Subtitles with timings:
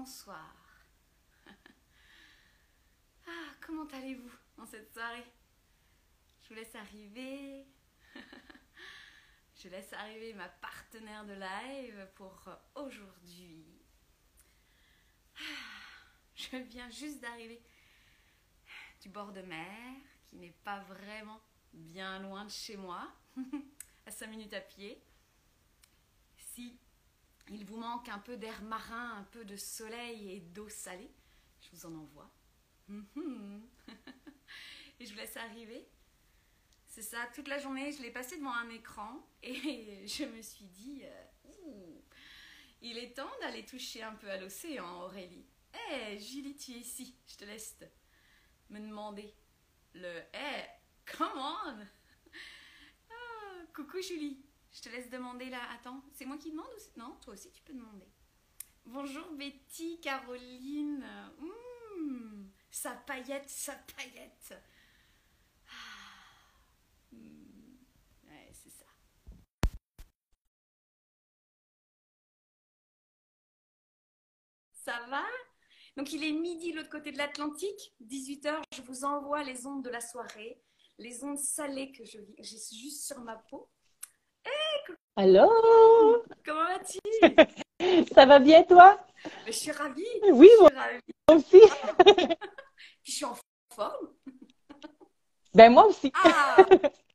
[0.00, 0.56] bonsoir.
[3.26, 5.26] ah, comment allez-vous en cette soirée?
[6.42, 7.66] Je vous laisse arriver.
[9.62, 13.62] Je laisse arriver ma partenaire de live pour aujourd'hui.
[15.36, 15.42] Ah,
[16.34, 17.62] je viens juste d'arriver
[19.02, 21.42] du bord de mer, qui n'est pas vraiment
[21.74, 23.06] bien loin de chez moi,
[24.06, 25.02] à 5 minutes à pied.
[26.38, 26.78] Si
[27.50, 31.10] il vous manque un peu d'air marin, un peu de soleil et d'eau salée,
[31.60, 32.30] je vous en envoie.
[35.00, 35.88] et je vous laisse arriver.
[36.86, 40.66] C'est ça, toute la journée, je l'ai passé devant un écran et je me suis
[40.66, 42.00] dit, euh,
[42.82, 45.46] il est temps d'aller toucher un peu à l'océan, Aurélie.
[45.72, 47.76] Hé, hey, Julie, tu es ici, je te laisse
[48.70, 49.34] me demander
[49.94, 50.68] le Hé, hey,
[51.04, 51.78] come on
[53.10, 54.40] ah, Coucou Julie,
[54.72, 55.60] je te laisse demander là.
[55.74, 58.06] Attends, c'est moi qui demande ou Non, toi aussi tu peux demander.
[58.86, 61.04] Bonjour Betty, Caroline.
[61.38, 64.54] Mmh, sa paillette, sa paillette.
[65.68, 67.18] Ah, mmh,
[68.28, 68.86] ouais, c'est ça.
[74.72, 75.24] Ça va?
[75.96, 79.84] Donc il est midi de l'autre côté de l'Atlantique, 18h, je vous envoie les ondes
[79.84, 80.62] de la soirée,
[80.98, 83.68] les ondes salées que j'ai juste sur ma peau.
[85.16, 86.98] Allô Comment vas-tu?
[88.14, 88.98] Ça va bien, toi?
[89.46, 90.04] Je suis ravie.
[90.32, 91.00] Oui, je moi ravie.
[91.30, 91.60] aussi.
[93.02, 93.36] je suis en
[93.74, 94.08] forme.
[95.52, 96.12] Ben, moi aussi.
[96.14, 96.56] Ah,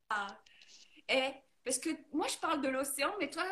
[0.09, 0.27] ah.
[1.07, 1.31] Eh,
[1.63, 3.45] parce que moi, je parle de l'océan, mais toi,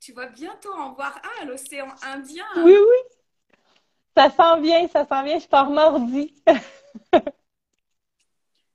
[0.00, 2.44] tu vas bientôt en voir un, l'océan Indien.
[2.56, 3.56] Oui, oui.
[4.16, 5.38] Ça sent bien, ça sent bien.
[5.38, 6.34] Je pars mardi.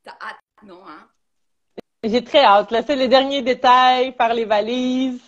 [0.01, 1.09] T'as hâte, non, hein?
[2.03, 2.71] J'ai très hâte.
[2.71, 5.21] Là, c'est les derniers détails, faire les valises,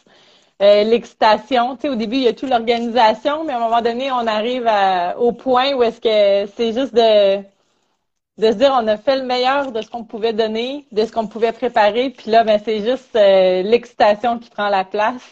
[0.61, 1.75] euh, l'excitation.
[1.75, 4.27] Tu sais, au début, il y a toute l'organisation, mais à un moment donné, on
[4.27, 8.97] arrive à, au point où est-ce que c'est juste de, de se dire on a
[8.97, 12.43] fait le meilleur de ce qu'on pouvait donner, de ce qu'on pouvait préparer, puis là,
[12.43, 15.23] ben c'est juste euh, l'excitation qui prend la place.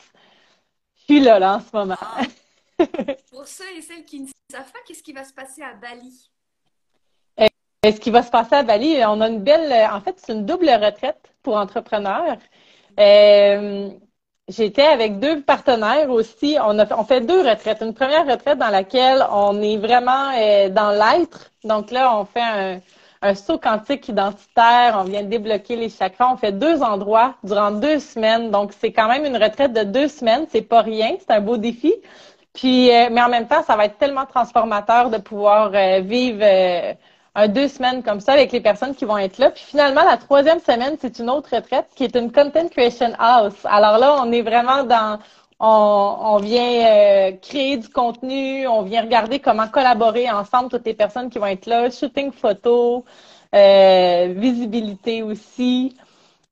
[0.96, 1.98] Je suis là, là, en ce moment.
[2.00, 2.22] Ah.
[3.32, 6.30] Pour ceux et celles qui ne savent pas, qu'est-ce qui va se passer à Bali?
[7.86, 10.46] Ce qui va se passer à Bali, on a une belle, en fait, c'est une
[10.46, 12.38] double retraite pour entrepreneurs.
[13.00, 13.90] Euh,
[14.50, 16.58] J'étais avec deux partenaires aussi.
[16.62, 17.82] On a on fait deux retraites.
[17.82, 21.52] Une première retraite dans laquelle on est vraiment euh, dans l'être.
[21.64, 22.82] Donc là, on fait un,
[23.22, 24.98] un saut quantique identitaire.
[25.00, 26.34] On vient débloquer les chakras.
[26.34, 28.52] On fait deux endroits durant deux semaines.
[28.52, 30.46] Donc c'est quand même une retraite de deux semaines.
[30.50, 31.16] C'est pas rien.
[31.20, 31.94] C'est un beau défi.
[32.54, 35.72] Puis, euh, mais en même temps, ça va être tellement transformateur de pouvoir
[36.02, 36.44] vivre
[37.36, 39.50] un deux semaines comme ça avec les personnes qui vont être là.
[39.50, 43.56] Puis finalement, la troisième semaine, c'est une autre retraite qui est une Content Creation House.
[43.66, 45.20] Alors là, on est vraiment dans,
[45.60, 50.94] on, on vient euh, créer du contenu, on vient regarder comment collaborer ensemble toutes les
[50.94, 53.04] personnes qui vont être là, shooting photo,
[53.56, 55.96] euh, visibilité aussi.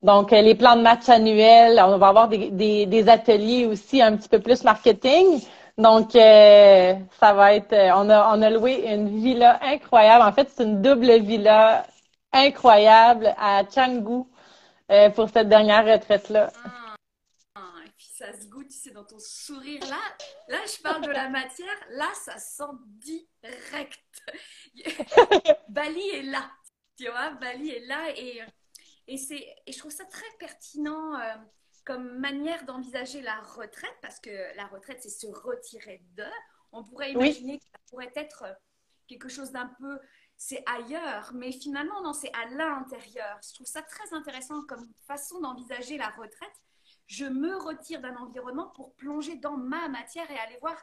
[0.02, 4.30] Donc, les plans de match annuels, on va avoir des, des ateliers aussi un petit
[4.30, 5.42] peu plus marketing.
[5.82, 10.24] Donc, euh, ça va être, on a, on a loué une villa incroyable.
[10.24, 11.88] En fait, c'est une double villa
[12.32, 14.24] incroyable à Canggu
[14.92, 16.52] euh, pour cette dernière retraite-là.
[17.56, 19.98] Ah, et puis ça se goûte, c'est dans ton sourire là.
[20.50, 21.68] Là, je parle de la matière.
[21.94, 24.00] Là, ça sent direct.
[25.70, 26.44] Bali est là.
[26.96, 28.42] Tu vois, Bali est là et,
[29.08, 31.16] et, c'est, et je trouve ça très pertinent.
[31.16, 31.36] Euh,
[31.86, 36.26] comme manière d'envisager la retraite, parce que la retraite, c'est se retirer de.
[36.72, 37.60] On pourrait imaginer oui.
[37.60, 38.46] que ça pourrait être
[39.08, 40.00] quelque chose d'un peu,
[40.38, 43.40] c'est ailleurs, mais finalement, non, c'est à l'intérieur.
[43.48, 46.56] Je trouve ça très intéressant comme façon d'envisager la retraite.
[47.06, 50.78] Je me retire d'un environnement pour plonger dans ma matière et aller voir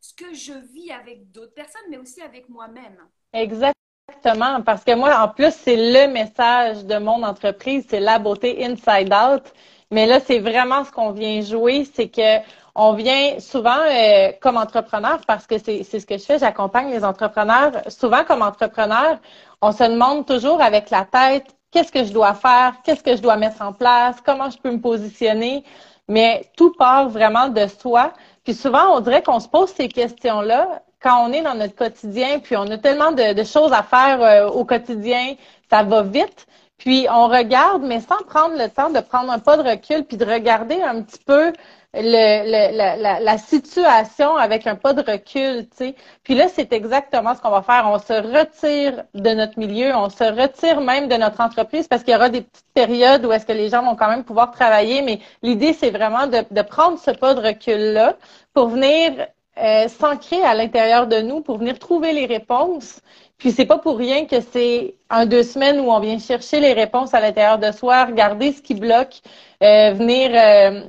[0.00, 2.98] ce que je vis avec d'autres personnes, mais aussi avec moi-même.
[3.32, 8.64] Exactement, parce que moi, en plus, c'est le message de mon entreprise, c'est la beauté
[8.64, 9.52] inside out.
[9.90, 12.38] Mais là, c'est vraiment ce qu'on vient jouer, c'est que
[12.74, 17.04] on vient souvent euh, comme entrepreneur, parce que c'est ce que je fais, j'accompagne les
[17.04, 17.72] entrepreneurs.
[17.88, 19.18] Souvent comme entrepreneur,
[19.62, 23.22] on se demande toujours avec la tête, qu'est-ce que je dois faire, qu'est-ce que je
[23.22, 25.64] dois mettre en place, comment je peux me positionner.
[26.08, 28.12] Mais tout part vraiment de soi.
[28.42, 32.38] Puis souvent, on dirait qu'on se pose ces questions-là quand on est dans notre quotidien,
[32.40, 35.34] puis on a tellement de, choses à faire euh, au quotidien,
[35.70, 36.46] ça va vite.
[36.78, 40.16] Puis on regarde, mais sans prendre le temps de prendre un pas de recul, puis
[40.16, 41.52] de regarder un petit peu
[41.94, 45.94] la, situation avec un pas de recul, tu sais.
[46.24, 47.86] Puis là, c'est exactement ce qu'on va faire.
[47.86, 52.12] On se retire de notre milieu, on se retire même de notre entreprise parce qu'il
[52.12, 55.02] y aura des petites périodes où est-ce que les gens vont quand même pouvoir travailler.
[55.02, 58.16] Mais l'idée, c'est vraiment de, de prendre ce pas de recul-là
[58.52, 63.00] pour venir euh, s'ancrer à l'intérieur de nous pour venir trouver les réponses.
[63.44, 66.72] Puis c'est pas pour rien que c'est un deux semaines où on vient chercher les
[66.72, 69.20] réponses à l'intérieur de soi, regarder ce qui bloque,
[69.62, 70.80] euh, venir euh,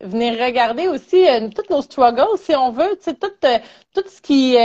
[0.00, 3.32] venir regarder aussi euh, tous nos struggles, si on veut, tu tout,
[3.92, 4.56] tout ce qui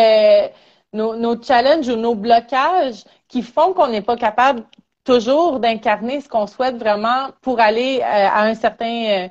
[0.93, 4.63] nos, nos challenges ou nos blocages qui font qu'on n'est pas capable
[5.03, 9.29] toujours d'incarner ce qu'on souhaite vraiment pour aller à un certain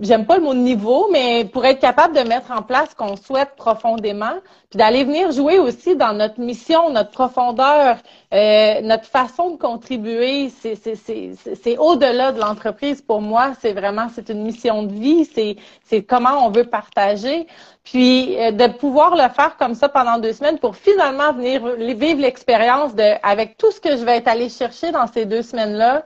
[0.00, 3.16] j'aime pas le mot niveau, mais pour être capable de mettre en place ce qu'on
[3.16, 4.34] souhaite profondément,
[4.70, 7.96] puis d'aller venir jouer aussi dans notre mission, notre profondeur,
[8.34, 13.52] euh, notre façon de contribuer, c'est au-delà de l'entreprise pour moi.
[13.60, 15.24] C'est vraiment, c'est une mission de vie,
[15.84, 17.46] c'est comment on veut partager.
[17.82, 22.20] Puis euh, de pouvoir le faire comme ça pendant deux semaines pour finalement venir vivre
[22.20, 26.04] l'expérience de, avec tout ce que je vais être allé chercher dans ces deux semaines-là,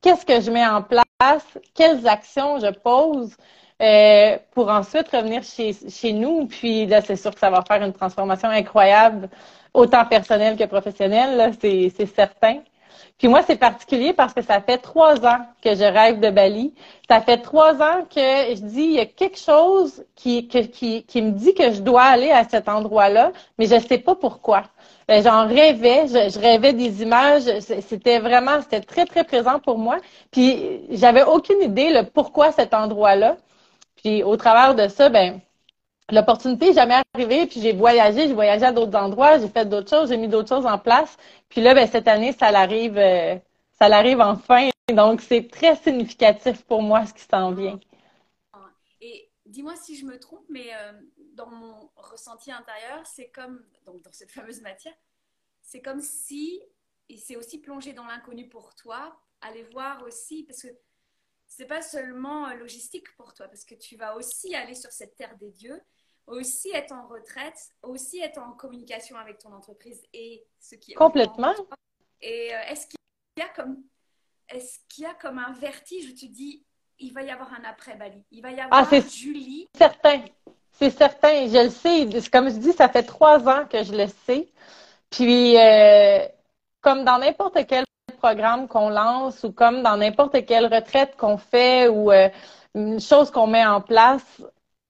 [0.00, 1.04] qu'est-ce que je mets en place
[1.74, 3.36] quelles actions je pose
[3.82, 6.46] euh, pour ensuite revenir chez, nous.
[6.46, 9.28] Puis là, c'est sûr que ça va faire une transformation incroyable,
[9.72, 12.58] autant personnelle que professionnelle, c'est certain.
[13.18, 16.74] Puis moi, c'est particulier parce que ça fait trois ans que je rêve de Bali.
[17.08, 20.48] Ça fait trois ans que je dis, il y a quelque chose qui
[21.16, 24.64] me dit que je dois aller à cet endroit-là, mais je ne sais pas pourquoi.
[25.10, 29.98] Ben, j'en rêvais, je, rêvais des images, c'était vraiment, c'était très, très présent pour moi.
[30.30, 33.36] Puis j'avais aucune idée le pourquoi cet endroit-là.
[33.96, 35.40] Puis au travers de ça, ben
[36.12, 39.90] l'opportunité n'est jamais arrivée, puis j'ai voyagé, j'ai voyagé à d'autres endroits, j'ai fait d'autres
[39.90, 41.16] choses, j'ai mis d'autres choses en place.
[41.48, 43.34] Puis là, ben, cette année, ça l'arrive, euh,
[43.80, 44.68] ça l'arrive enfin.
[44.94, 47.80] Donc, c'est très significatif pour moi ce qui s'en vient.
[49.00, 50.92] Et dis-moi si je me trompe, mais euh,
[51.40, 54.94] dans mon ressenti intérieur, c'est comme, donc dans cette fameuse matière,
[55.62, 56.60] c'est comme si,
[57.08, 60.68] et c'est aussi plongé dans l'inconnu pour toi, aller voir aussi, parce que
[61.46, 65.16] c'est pas seulement euh, logistique pour toi, parce que tu vas aussi aller sur cette
[65.16, 65.80] terre des dieux,
[66.26, 70.94] aussi être en retraite, aussi être en communication avec ton entreprise et ce qui est
[70.94, 71.54] complètement.
[72.20, 72.98] Et euh, est-ce qu'il
[73.38, 73.82] y a comme
[74.50, 76.64] est-ce qu'il y a comme un vertige où tu dis
[76.98, 79.66] il va y avoir un après Bali, il va y avoir ah, Julie.
[79.74, 80.26] Certain,
[80.80, 82.30] c'est certain, je le sais.
[82.30, 84.48] Comme je dis, ça fait trois ans que je le sais.
[85.10, 86.26] Puis, euh,
[86.80, 87.84] comme dans n'importe quel
[88.18, 92.28] programme qu'on lance ou comme dans n'importe quelle retraite qu'on fait ou euh,
[92.74, 94.42] une chose qu'on met en place,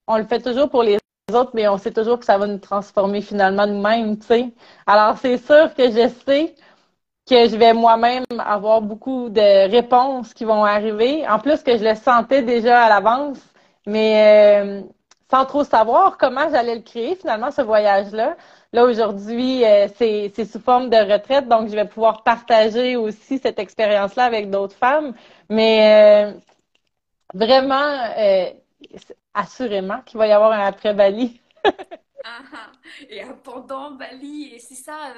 [0.06, 0.98] on le fait toujours pour les
[1.32, 4.50] autres, mais on sait toujours que ça va nous transformer finalement nous-mêmes, tu sais.
[4.86, 6.54] Alors, c'est sûr que je sais
[7.28, 11.28] que je vais moi-même avoir beaucoup de réponses qui vont arriver.
[11.28, 13.38] En plus que je le sentais déjà à l'avance,
[13.86, 14.82] mais euh,
[15.30, 18.36] sans trop savoir comment j'allais le créer, finalement, ce voyage-là.
[18.72, 23.58] Là, aujourd'hui, euh, c'est sous forme de retraite, donc je vais pouvoir partager aussi cette
[23.58, 25.14] expérience-là avec d'autres femmes.
[25.48, 26.40] Mais euh,
[27.32, 28.50] vraiment, euh,
[29.34, 31.40] assurément qu'il va y avoir un après Bali.
[32.22, 32.72] Ah, ah.
[33.08, 35.14] et un pendant Bali, et c'est ça.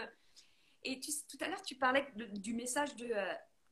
[0.84, 3.08] et tout à l'heure, tu parlais du message de,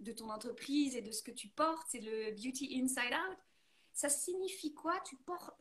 [0.01, 3.39] de ton entreprise et de ce que tu portes, c'est le Beauty Inside Out.
[3.93, 4.95] Ça signifie quoi?
[5.09, 5.55] Tu portes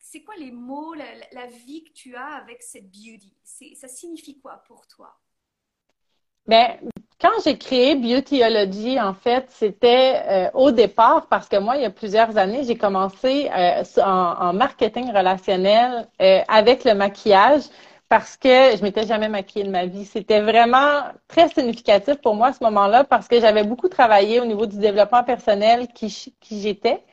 [0.00, 3.32] c'est quoi les mots, la, vie que tu as avec cette beauty?
[3.76, 5.14] Ça signifie quoi pour toi?
[6.46, 6.78] Ben,
[7.20, 11.84] quand j'ai créé Beautyology, en fait, c'était euh, au départ parce que moi, il y
[11.84, 17.64] a plusieurs années, j'ai commencé euh, en, marketing relationnel euh, avec le maquillage
[18.08, 20.06] parce que je m'étais jamais maquillée de ma vie.
[20.06, 24.46] C'était vraiment très significatif pour moi à ce moment-là parce que j'avais beaucoup travaillé au
[24.46, 27.04] niveau du développement personnel qui j'étais.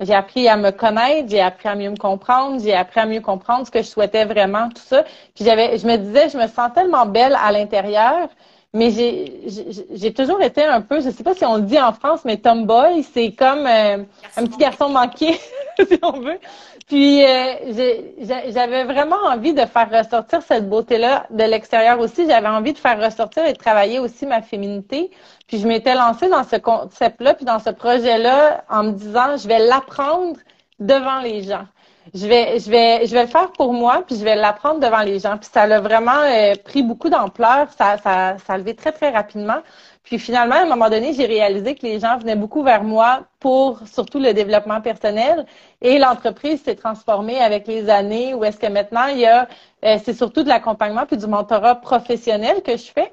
[0.00, 3.20] J'ai appris à me connaître, j'ai appris à mieux me comprendre, j'ai appris à mieux
[3.20, 5.04] comprendre ce que je souhaitais vraiment, tout ça.
[5.34, 8.28] Puis j'avais, je me disais, je me sens tellement belle à l'intérieur,
[8.74, 12.22] mais j'ai, toujours été un peu, je sais pas si on le dit en France,
[12.24, 13.98] mais tomboy, c'est comme euh,
[14.36, 15.38] un petit garçon manqué,
[15.78, 16.40] si on veut.
[16.88, 18.02] Puis euh,
[18.48, 22.26] j'avais vraiment envie de faire ressortir cette beauté-là de l'extérieur aussi.
[22.28, 25.12] J'avais envie de faire ressortir et de travailler aussi ma féminité.
[25.46, 29.46] Puis je m'étais lancée dans ce concept-là, puis dans ce projet-là, en me disant, je
[29.46, 30.36] vais l'apprendre
[30.80, 31.66] devant les gens.
[32.12, 35.00] Je vais, je vais, je vais le faire pour moi, puis je vais l'apprendre devant
[35.00, 35.38] les gens.
[35.38, 37.68] Puis ça a vraiment euh, pris beaucoup d'ampleur.
[37.72, 39.62] Ça, ça, ça a levé très, très rapidement.
[40.02, 43.24] Puis finalement, à un moment donné, j'ai réalisé que les gens venaient beaucoup vers moi
[43.40, 45.46] pour surtout le développement personnel.
[45.80, 49.48] Et l'entreprise s'est transformée avec les années où est-ce que maintenant, il y a,
[49.84, 53.12] euh, c'est surtout de l'accompagnement puis du mentorat professionnel que je fais.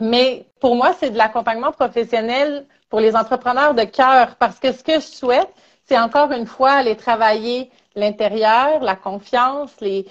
[0.00, 4.82] Mais pour moi, c'est de l'accompagnement professionnel pour les entrepreneurs de cœur parce que ce
[4.84, 5.48] que je souhaite,
[5.88, 10.04] c'est encore une fois aller travailler l'intérieur, la confiance, les,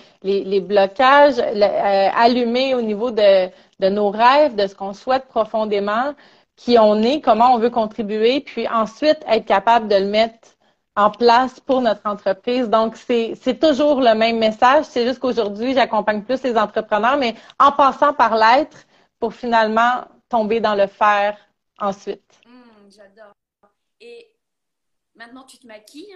[0.62, 3.50] blocages, euh, allumer au niveau de,
[3.90, 6.14] nos rêves, de ce qu'on souhaite profondément,
[6.56, 10.56] qui on est, comment on veut contribuer, puis ensuite être capable de le mettre
[10.96, 12.70] en place pour notre entreprise.
[12.70, 14.86] Donc, c'est toujours le même message.
[14.86, 18.88] C'est juste qu'aujourd'hui, j'accompagne plus les entrepreneurs, mais en passant par l'être
[19.20, 21.38] pour finalement tomber dans le faire
[21.80, 22.24] ensuite.
[22.46, 23.34] Hum, j'adore.
[25.16, 26.16] Maintenant, tu te maquilles?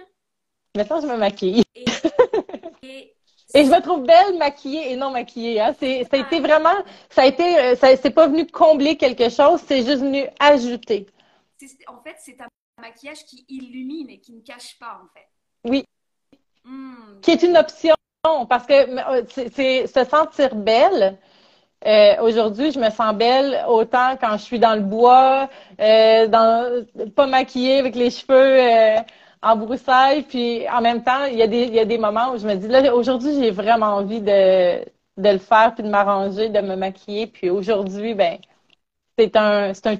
[0.76, 1.62] Maintenant, je me maquille.
[2.82, 3.14] Et,
[3.52, 5.60] et, je me trouve belle maquillée et non maquillée.
[5.60, 5.74] Hein.
[5.78, 6.74] C'est, ça a été vraiment,
[7.10, 11.06] ça a été, euh, ça, c'est pas venu combler quelque chose, c'est juste venu ajouter.
[11.86, 12.48] En fait, c'est un
[12.80, 15.28] maquillage qui illumine et qui ne cache pas, en fait.
[15.64, 15.84] Oui.
[16.64, 17.20] Hmm.
[17.20, 17.94] Qui est une option
[18.48, 21.18] parce que euh, c'est se sentir belle.
[21.86, 25.48] Euh, aujourd'hui, je me sens belle autant quand je suis dans le bois,
[25.80, 26.84] euh,
[27.16, 29.02] pas maquillée avec les cheveux
[29.42, 30.22] en broussailles.
[30.22, 33.34] Puis en même temps, il y, a des, moments où je me dis, là, aujourd'hui,
[33.34, 34.84] j'ai vraiment envie de,
[35.16, 37.26] le faire, puis de m'arranger, de me maquiller.
[37.26, 38.38] Puis aujourd'hui, ben,
[39.18, 39.96] c'est un, c'est un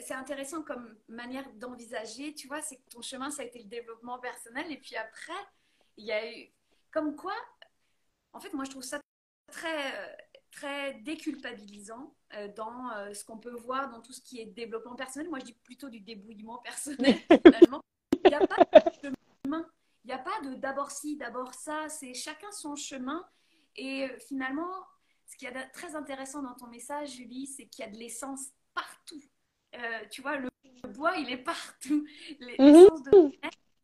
[0.00, 3.66] c'est intéressant comme manière d'envisager, tu vois, c'est que ton chemin, ça a été le
[3.66, 4.70] développement personnel.
[4.70, 5.32] Et puis après,
[5.96, 6.48] il y a eu.
[6.90, 7.34] Comme quoi,
[8.32, 9.00] en fait, moi, je trouve ça
[9.46, 10.18] très,
[10.50, 14.96] très déculpabilisant euh, dans euh, ce qu'on peut voir dans tout ce qui est développement
[14.96, 15.28] personnel.
[15.28, 17.16] Moi, je dis plutôt du débrouillement personnel,
[17.46, 17.80] finalement.
[18.24, 19.12] Il n'y a pas de
[19.44, 19.66] chemin.
[20.04, 21.88] Il n'y a pas de d'abord ci, d'abord ça.
[21.88, 23.26] C'est chacun son chemin.
[23.76, 24.86] Et euh, finalement,
[25.26, 28.48] ce qui est très intéressant dans ton message, Julie, c'est qu'il y a de l'essence
[28.74, 29.22] partout.
[29.74, 30.48] Euh, tu vois, le,
[30.88, 32.06] bois, il est partout.
[32.40, 32.46] Mhm.
[32.46, 33.32] L'essence de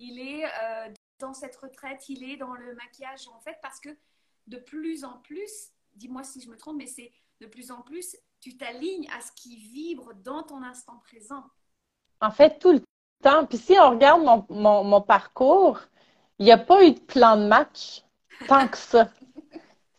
[0.01, 0.45] il est
[1.25, 3.89] dans cette retraite, il est dans le maquillage, en fait, parce que
[4.47, 8.17] de plus en plus, dis-moi si je me trompe, mais c'est de plus en plus,
[8.41, 11.43] tu t'alignes à ce qui vibre dans ton instant présent.
[12.21, 12.83] En fait, tout le
[13.23, 13.47] temps.
[13.47, 15.81] Puis si on regarde mon, mon, mon parcours,
[16.39, 18.05] il n'y a pas eu de plan de match
[18.47, 19.09] tant que ça.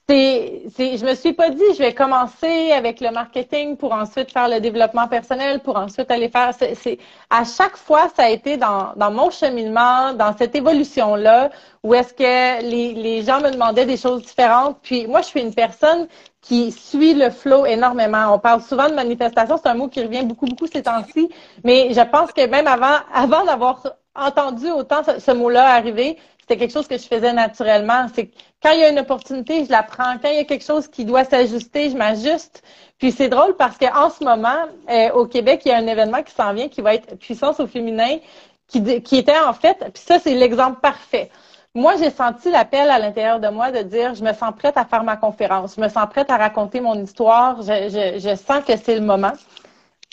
[0.07, 4.31] c'est, c'est, je me suis pas dit, je vais commencer avec le marketing pour ensuite
[4.31, 6.51] faire le développement personnel, pour ensuite aller faire.
[6.53, 6.99] C'est,
[7.31, 11.49] à chaque fois, ça a été dans, dans mon cheminement, dans cette évolution-là,
[11.81, 14.77] où est-ce que les, les gens me demandaient des choses différentes.
[14.83, 16.07] Puis moi, je suis une personne
[16.41, 18.31] qui suit le flow énormément.
[18.31, 21.29] On parle souvent de manifestation, c'est un mot qui revient beaucoup, beaucoup ces temps-ci.
[21.63, 23.81] Mais je pense que même avant, avant d'avoir
[24.15, 28.05] entendu autant ce, ce mot-là arriver, c'était quelque chose que je faisais naturellement.
[28.13, 28.29] C'est
[28.61, 30.17] quand il y a une opportunité, je la prends.
[30.21, 32.61] Quand il y a quelque chose qui doit s'ajuster, je m'ajuste.
[32.99, 36.21] Puis c'est drôle parce qu'en ce moment, euh, au Québec, il y a un événement
[36.21, 38.19] qui s'en vient qui va être puissance au féminin,
[38.67, 38.77] qui,
[39.17, 41.31] était en fait, puis ça, c'est l'exemple parfait.
[41.73, 44.85] Moi, j'ai senti l'appel à l'intérieur de moi de dire, je me sens prête à
[44.85, 48.95] faire ma conférence, je me sens prête à raconter mon histoire, je sens que c'est
[48.95, 49.33] le moment.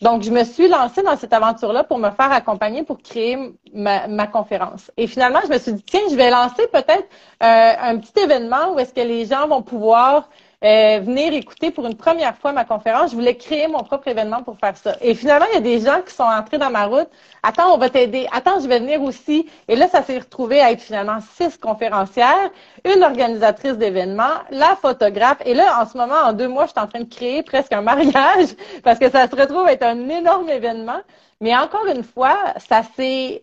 [0.00, 3.38] Donc, je me suis lancée dans cette aventure-là pour me faire accompagner pour créer
[3.72, 4.90] ma, conférence.
[4.96, 7.06] Et finalement, je me suis dit, tiens, je vais lancer peut-être
[7.42, 10.28] euh, un petit événement où est-ce que les gens vont pouvoir
[10.64, 13.11] euh, venir écouter pour une première fois ma conférence.
[13.11, 14.97] Je voulais créer mon propre événement pour faire ça.
[15.00, 17.09] Et finalement, il y a des gens qui sont entrés dans ma route.
[17.42, 18.28] Attends, on va t'aider.
[18.33, 19.49] Attends, je vais venir aussi.
[19.66, 22.50] Et là, ça s'est retrouvé à être finalement six conférencières,
[22.85, 25.38] une organisatrice d'événements, la photographe.
[25.45, 27.73] Et là, en ce moment, en deux mois, je suis en train de créer presque
[27.73, 28.50] un mariage
[28.85, 31.00] parce que ça se retrouve être un énorme événement.
[31.40, 32.38] Mais encore une fois,
[32.69, 33.42] ça s'est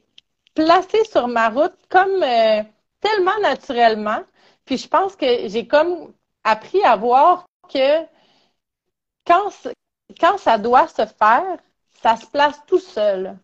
[0.56, 2.64] placé sur ma route comme euh,
[3.02, 4.20] tellement naturellement.
[4.66, 6.14] Puis je pense que j'ai comme
[6.50, 8.06] appris à voir que
[9.26, 9.50] quand,
[10.20, 11.58] quand ça doit se faire,
[12.02, 13.38] ça se place tout seul.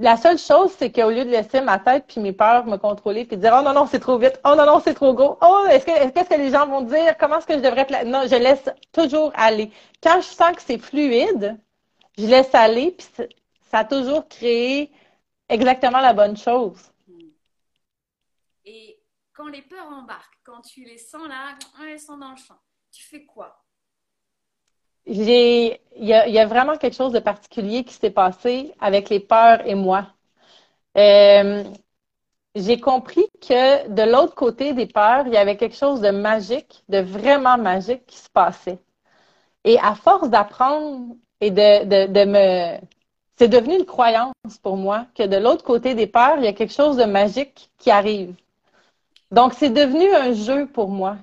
[0.00, 3.24] La seule chose, c'est qu'au lieu de laisser ma tête puis mes peurs me contrôler
[3.24, 5.64] puis dire oh non non c'est trop vite, oh non non c'est trop gros, oh
[5.68, 8.36] est-ce que qu'est-ce que les gens vont dire, comment est-ce que je devrais non je
[8.36, 9.72] laisse toujours aller.
[10.00, 11.58] Quand je sens que c'est fluide,
[12.16, 13.08] je laisse aller puis
[13.72, 14.92] ça a toujours créé
[15.48, 16.92] exactement la bonne chose.
[19.38, 21.54] Quand les peurs embarquent quand tu les sens là,
[21.88, 22.58] elles sont dans le champ.
[22.90, 23.62] Tu fais quoi?
[25.06, 29.76] Il y a, vraiment quelque chose de particulier qui s'est passé avec les peurs et
[29.76, 30.08] moi.
[30.96, 31.62] Euh,
[32.56, 36.82] j'ai compris que de l'autre côté des peurs, il y avait quelque chose de magique,
[36.88, 38.80] de vraiment magique qui se passait.
[39.62, 42.78] Et à force d'apprendre et de, de, de me...
[43.36, 44.32] C'est devenu une croyance
[44.64, 47.70] pour moi que de l'autre côté des peurs, il y a quelque chose de magique
[47.78, 48.34] qui arrive.
[49.30, 51.16] Donc, c'est devenu un jeu pour moi.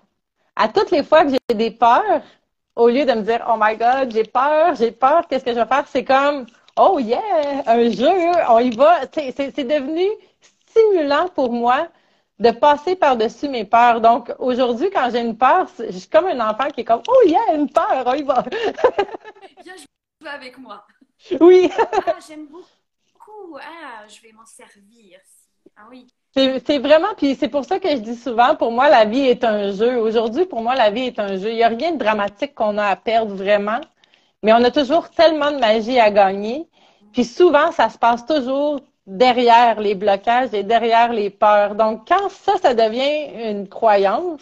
[0.56, 2.22] À toutes les fois que j'ai des peurs,
[2.76, 5.60] au lieu de me dire, oh my God, j'ai peur, j'ai peur, qu'est-ce que je
[5.60, 5.88] vais faire?
[5.88, 6.46] C'est comme,
[6.78, 8.10] oh yeah, un jeu,
[8.50, 9.02] on y va.
[9.12, 10.08] C'est devenu
[10.42, 11.88] stimulant pour moi
[12.40, 14.02] de passer par-dessus mes peurs.
[14.02, 17.22] Donc, aujourd'hui, quand j'ai une peur, je suis comme un enfant qui est comme, oh
[17.26, 18.44] yeah, une peur, on y va.
[19.64, 20.86] Viens jouer avec moi.
[21.40, 21.72] Oui.
[21.78, 23.58] ah, j'aime beaucoup.
[23.60, 25.20] Ah, je vais m'en servir.
[25.78, 26.08] Ah oui.
[26.34, 29.46] C'est vraiment, puis c'est pour ça que je dis souvent, pour moi, la vie est
[29.46, 29.98] un jeu.
[29.98, 31.50] Aujourd'hui, pour moi, la vie est un jeu.
[31.52, 33.80] Il n'y a rien de dramatique qu'on a à perdre vraiment,
[34.44, 36.70] Mais on a toujours tellement de magie à gagner.
[37.14, 41.76] Puis souvent, ça se passe toujours derrière les blocages et derrière les peurs.
[41.76, 44.42] Donc, quand ça, ça devient une croyance,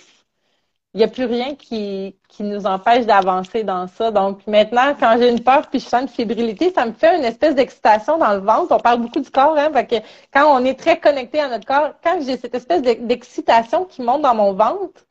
[0.93, 4.11] il n'y a plus rien qui, qui nous empêche d'avancer dans ça.
[4.11, 7.23] Donc maintenant, quand j'ai une peur puis je sens une fébrilité, ça me fait une
[7.23, 8.71] espèce d'excitation dans le ventre.
[8.71, 9.95] On parle beaucoup du corps, hein, que
[10.31, 14.21] quand on est très connecté à notre corps, quand j'ai cette espèce d'excitation qui monte
[14.21, 15.03] dans mon ventre,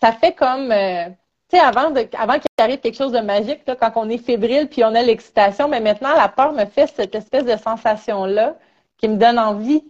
[0.00, 1.06] ça fait comme euh,
[1.48, 4.18] tu sais, avant, de, avant qu'il arrive quelque chose de magique, là, quand on est
[4.18, 8.56] fébrile puis on a l'excitation, mais maintenant la peur me fait cette espèce de sensation-là
[8.98, 9.82] qui me donne envie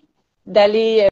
[0.46, 1.08] d'aller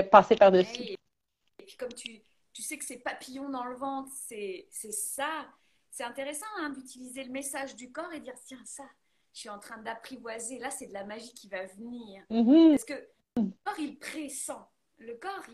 [0.00, 0.82] euh, passer par-dessus.
[0.82, 2.23] Et puis comme tu
[2.54, 5.46] tu sais que ces papillons dans le ventre, c'est ça.
[5.90, 8.84] C'est intéressant hein, d'utiliser le message du corps et dire tiens, ça,
[9.32, 10.58] je suis en train d'apprivoiser.
[10.60, 12.24] Là, c'est de la magie qui va venir.
[12.30, 12.70] Mm-hmm.
[12.70, 14.70] Parce que le corps, il pressent.
[14.98, 15.44] Le corps,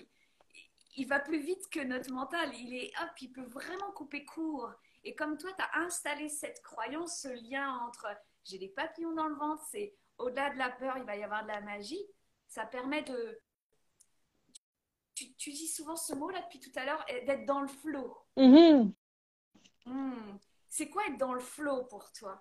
[0.97, 2.51] il, va plus vite que notre mental.
[2.55, 4.71] Il est hop, il peut vraiment couper court.
[5.03, 8.07] Et comme toi, tu as installé cette croyance, ce lien entre
[8.45, 11.43] j'ai des papillons dans le ventre, c'est au-delà de la peur, il va y avoir
[11.43, 12.05] de la magie.
[12.49, 13.39] Ça permet de,
[15.39, 18.17] tu, dis souvent ce mot-là depuis tout à l'heure, d'être dans le flow.
[18.37, 18.93] Mm-hmm.
[19.87, 20.39] Hmm.
[20.69, 22.41] C'est quoi être dans le flow pour toi?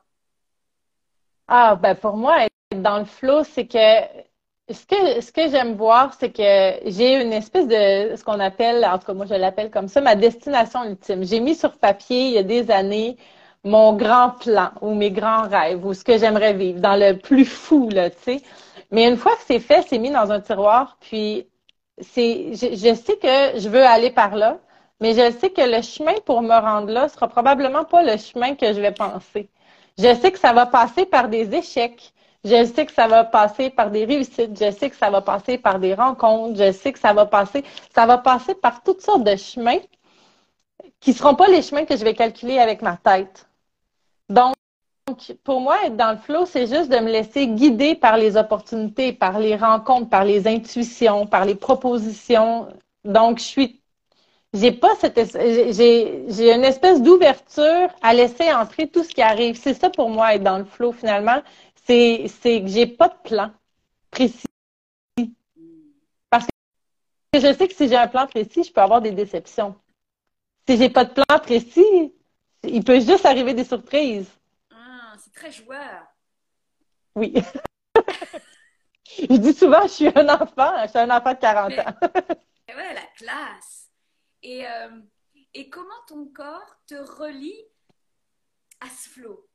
[1.47, 3.77] Ah, ben pour moi, être dans le flow, c'est que
[4.71, 8.85] ce que, ce que j'aime voir, c'est que j'ai une espèce de ce qu'on appelle,
[8.85, 11.23] en tout cas moi je l'appelle comme ça, ma destination ultime.
[11.23, 13.17] J'ai mis sur papier il y a des années
[13.63, 17.45] mon grand plan ou mes grands rêves ou ce que j'aimerais vivre dans le plus
[17.45, 18.41] fou, là, tu sais.
[18.91, 21.47] Mais une fois que c'est fait, c'est mis dans un tiroir, puis
[22.01, 24.57] c'est, je, sais que je veux aller par là,
[24.99, 28.55] mais je sais que le chemin pour me rendre là sera probablement pas le chemin
[28.55, 29.49] que je vais penser.
[29.97, 32.13] Je sais que ça va passer par des échecs.
[32.45, 34.57] Je sais que ça va passer par des réussites.
[34.57, 36.57] Je sais que ça va passer par des rencontres.
[36.57, 37.63] Je sais que ça va passer,
[37.93, 39.79] ça va passer par toutes sortes de chemins
[40.99, 43.47] qui seront pas les chemins que je vais calculer avec ma tête.
[44.29, 44.55] Donc,
[45.09, 48.37] donc, pour moi, être dans le flow, c'est juste de me laisser guider par les
[48.37, 52.67] opportunités, par les rencontres, par les intuitions, par les propositions.
[53.03, 53.81] Donc, je suis,
[54.53, 55.19] j'ai pas cette,
[55.73, 59.59] j'ai, j'ai une espèce d'ouverture à laisser entrer tout ce qui arrive.
[59.59, 61.41] C'est ça pour moi, être dans le flow, finalement.
[61.87, 63.51] C'est, c'est que j'ai pas de plan
[64.11, 64.45] précis.
[66.29, 66.45] Parce
[67.33, 69.75] que je sais que si j'ai un plan précis, je peux avoir des déceptions.
[70.67, 72.13] Si j'ai pas de plan précis,
[72.63, 74.29] il peut juste arriver des surprises
[75.39, 76.05] très joueur.
[77.15, 77.33] Oui.
[79.05, 81.95] je dis souvent, je suis un enfant, je suis un enfant de 40 ans.
[82.75, 83.89] ouais, la classe.
[84.43, 84.99] Et, euh,
[85.53, 87.65] et comment ton corps te relie
[88.81, 89.48] à ce flot?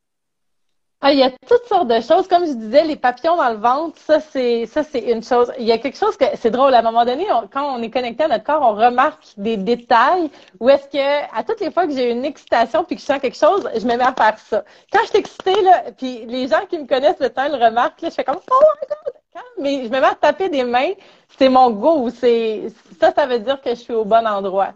[1.07, 2.27] Ah, il y a toutes sortes de choses.
[2.29, 5.53] Comme je disais, les papillons dans le ventre, ça, c'est, ça, c'est une chose.
[5.59, 6.73] Il y a quelque chose que, c'est drôle.
[6.73, 10.31] À un moment donné, quand on est connecté à notre corps, on remarque des détails
[10.61, 13.21] où est-ce que, à toutes les fois que j'ai une excitation puis que je sens
[13.21, 14.65] quelque chose, je me mets à faire ça.
[14.91, 18.01] Quand je suis excitée, là, puis les gens qui me connaissent le temps le remarquent,
[18.01, 19.43] là, je fais comme, oh my god!
[19.59, 20.93] Mais je me mets à taper des mains,
[21.37, 22.09] c'est mon go.
[22.09, 24.73] C'est, ça, ça veut dire que je suis au bon endroit.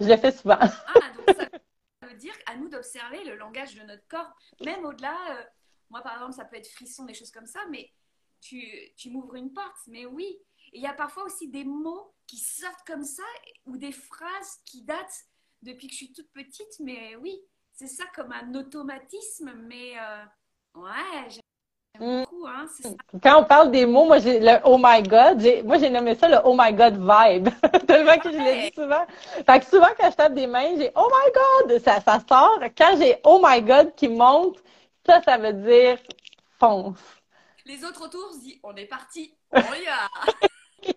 [0.00, 0.58] Je le fais souvent.
[0.60, 0.68] Ah,
[1.16, 5.42] donc ça veut dire à nous d'observer le langage de notre corps, même au-delà, euh,
[5.90, 7.90] moi, par exemple, ça peut être frisson, des choses comme ça, mais
[8.40, 8.62] tu,
[8.96, 9.86] tu m'ouvres une porte.
[9.86, 10.38] Mais oui.
[10.72, 13.22] Et il y a parfois aussi des mots qui sortent comme ça
[13.66, 15.24] ou des phrases qui datent
[15.62, 16.80] depuis que je suis toute petite.
[16.80, 17.40] Mais oui,
[17.72, 19.52] c'est ça comme un automatisme.
[19.66, 20.24] Mais euh,
[20.80, 21.40] ouais, j'aime
[22.00, 22.24] mm.
[22.24, 22.46] beaucoup.
[22.46, 22.66] Hein,
[23.22, 25.42] Quand on parle des mots, moi, j'ai le Oh my God.
[25.64, 27.48] Moi, j'ai nommé ça le Oh my God vibe.
[27.86, 29.06] Tellement que je l'ai dit souvent.
[29.46, 31.82] Fait que souvent, quand je tape des mains, j'ai Oh my God.
[31.82, 32.60] Ça, ça sort.
[32.76, 34.58] Quand j'ai Oh my God qui monte,
[35.08, 35.98] ça, ça veut dire
[36.58, 37.00] fonce.
[37.64, 40.08] Les autres autour se disent on est parti, on y va.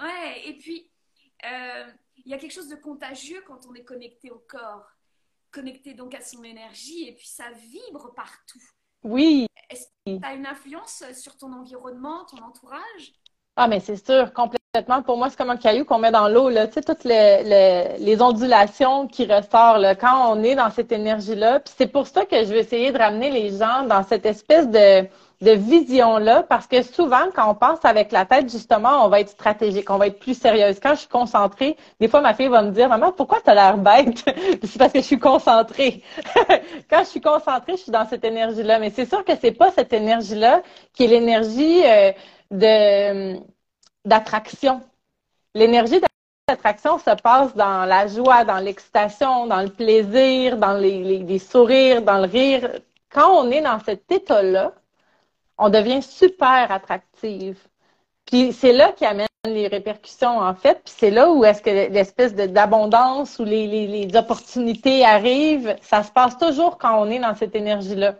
[0.00, 0.90] ouais, et puis
[1.44, 4.86] euh, il y a quelque chose de contagieux quand on est connecté au corps,
[5.50, 8.62] connecté donc à son énergie, et puis ça vibre partout.
[9.02, 9.46] Oui.
[9.70, 13.12] Est-ce que tu as une influence sur ton environnement, ton entourage?
[13.56, 14.57] Ah, mais c'est sûr, complètement
[15.04, 16.50] pour moi, c'est comme un caillou qu'on met dans l'eau.
[16.50, 21.60] Tu sais, toutes les, les, ondulations qui ressortent, là, quand on est dans cette énergie-là.
[21.60, 24.68] Puis c'est pour ça que je vais essayer de ramener les gens dans cette espèce
[24.68, 25.06] de,
[25.40, 29.28] de vision-là, parce que souvent, quand on pense avec la tête, justement, on va être
[29.28, 30.80] stratégique, on va être plus sérieuse.
[30.80, 33.54] Quand je suis concentrée, des fois, ma fille va me dire, maman, pourquoi tu as
[33.54, 34.24] l'air bête?
[34.64, 36.02] c'est parce que je suis concentrée.
[36.90, 38.80] quand je suis concentrée, je suis dans cette énergie-là.
[38.80, 40.62] Mais c'est sûr que c'est pas cette énergie-là
[40.92, 42.12] qui est l'énergie euh,
[42.50, 43.38] de
[44.08, 44.80] d'attraction.
[45.54, 46.00] L'énergie
[46.48, 52.18] d'attraction se passe dans la joie, dans l'excitation, dans le plaisir, dans les, sourires, dans
[52.18, 52.80] le rire.
[53.10, 54.72] Quand on est dans cet état-là,
[55.58, 57.58] on devient super attractive.
[58.26, 60.80] Puis c'est là qui amène les répercussions, en fait.
[60.84, 65.76] Puis c'est là où est-ce que l'espèce d'abondance ou les, les, les, opportunités arrivent.
[65.82, 68.14] Ça se passe toujours quand on est dans cette énergie-là.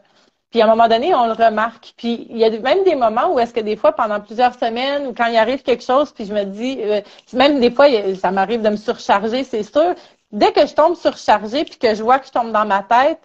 [0.51, 1.93] Puis à un moment donné, on le remarque.
[1.97, 5.07] Puis il y a même des moments où est-ce que des fois, pendant plusieurs semaines,
[5.09, 7.01] ou quand il arrive quelque chose, puis je me dis, euh,
[7.35, 9.95] même des fois, ça m'arrive de me surcharger, c'est sûr.
[10.33, 13.21] Dès que je tombe surchargée, puis que je vois que je tombe dans ma tête,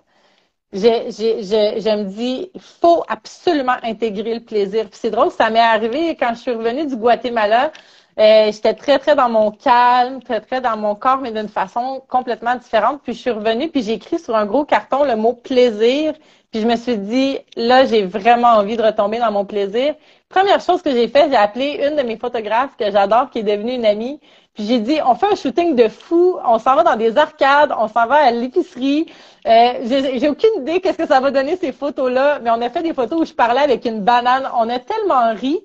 [0.74, 4.90] je, je, je, je me dis, il faut absolument intégrer le plaisir.
[4.90, 7.72] Puis c'est drôle, ça m'est arrivé quand je suis revenue du Guatemala.
[8.20, 12.04] Euh, j'étais très, très dans mon calme, très, très dans mon corps, mais d'une façon
[12.10, 13.02] complètement différente.
[13.04, 16.14] Puis je suis revenue, puis j'ai écrit sur un gros carton le mot plaisir.
[16.54, 19.96] Puis je me suis dit, là, j'ai vraiment envie de retomber dans mon plaisir.
[20.30, 23.44] Première chose que j'ai fait, j'ai appelé une de mes photographes que j'adore, qui est
[23.44, 24.20] devenue une amie.
[24.54, 27.74] Puis j'ai dit, on fait un shooting de fou, on s'en va dans des arcades,
[27.76, 29.08] on s'en va à l'épicerie.
[29.48, 32.84] Euh, j'ai aucune idée qu'est-ce que ça va donner ces photos-là, mais on a fait
[32.84, 34.48] des photos où je parlais avec une banane.
[34.56, 35.60] On a tellement ri.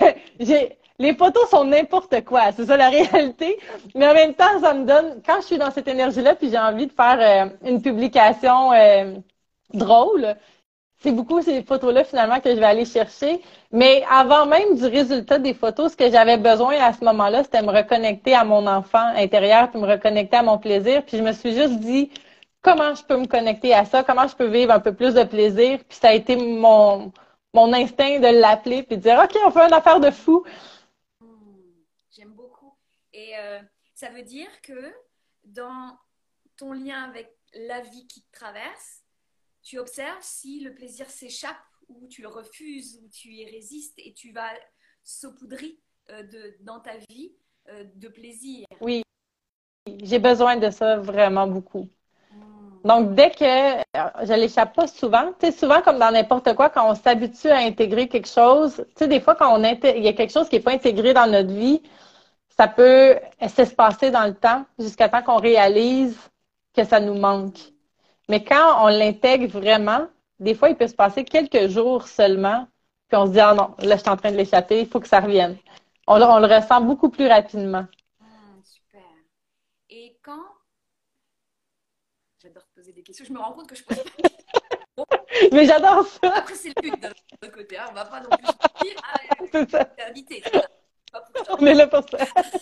[0.40, 3.58] j'ai les photos sont n'importe quoi, c'est ça la réalité.
[3.94, 6.58] Mais en même temps, ça me donne, quand je suis dans cette énergie-là, puis j'ai
[6.58, 9.14] envie de faire euh, une publication euh,
[9.74, 10.36] drôle,
[10.98, 13.42] c'est beaucoup ces photos-là finalement que je vais aller chercher.
[13.72, 17.62] Mais avant même du résultat des photos, ce que j'avais besoin à ce moment-là, c'était
[17.62, 21.04] me reconnecter à mon enfant intérieur, puis me reconnecter à mon plaisir.
[21.04, 22.10] Puis je me suis juste dit
[22.62, 25.24] comment je peux me connecter à ça, comment je peux vivre un peu plus de
[25.24, 25.78] plaisir?
[25.88, 27.12] Puis ça a été mon
[27.52, 30.44] mon instinct de l'appeler puis de dire ok, on fait une affaire de fou.
[33.12, 33.60] Et euh,
[33.94, 34.92] ça veut dire que
[35.44, 35.96] dans
[36.56, 39.03] ton lien avec la vie qui te traverse,
[39.64, 41.56] tu observes si le plaisir s'échappe
[41.88, 44.50] ou tu le refuses ou tu y résistes et tu vas
[45.02, 45.78] saupoudrer
[46.10, 47.32] euh, de, dans ta vie
[47.68, 48.66] euh, de plaisir.
[48.80, 49.02] Oui,
[50.02, 51.88] j'ai besoin de ça vraiment beaucoup.
[52.30, 52.82] Hmm.
[52.84, 53.44] Donc, dès que
[54.26, 57.58] je l'échappe pas souvent, tu sais, souvent comme dans n'importe quoi, quand on s'habitue à
[57.58, 60.56] intégrer quelque chose, tu sais, des fois, quand on il y a quelque chose qui
[60.56, 61.82] n'est pas intégré dans notre vie,
[62.56, 66.16] ça peut s'espacer dans le temps jusqu'à temps qu'on réalise
[66.74, 67.73] que ça nous manque.
[68.28, 70.08] Mais quand on l'intègre vraiment,
[70.38, 72.66] des fois, il peut se passer quelques jours seulement,
[73.08, 75.00] puis on se dit, ah non, là, je suis en train de l'échapper, il faut
[75.00, 75.56] que ça revienne.
[76.06, 77.86] On, le ressent beaucoup plus rapidement.
[78.20, 78.24] Ah,
[78.62, 79.00] super.
[79.88, 80.44] Et quand.
[82.42, 85.04] J'adore poser des questions, je me rends compte que je pose pas.
[85.52, 86.32] Mais j'adore ça.
[86.36, 87.78] Après, c'est le but de l'autre côté.
[87.78, 87.86] Hein.
[87.90, 88.46] On va pas non plus
[88.82, 89.88] dire, ah, c'est ça.
[90.08, 90.42] invité.
[91.48, 92.18] On est là pour ça.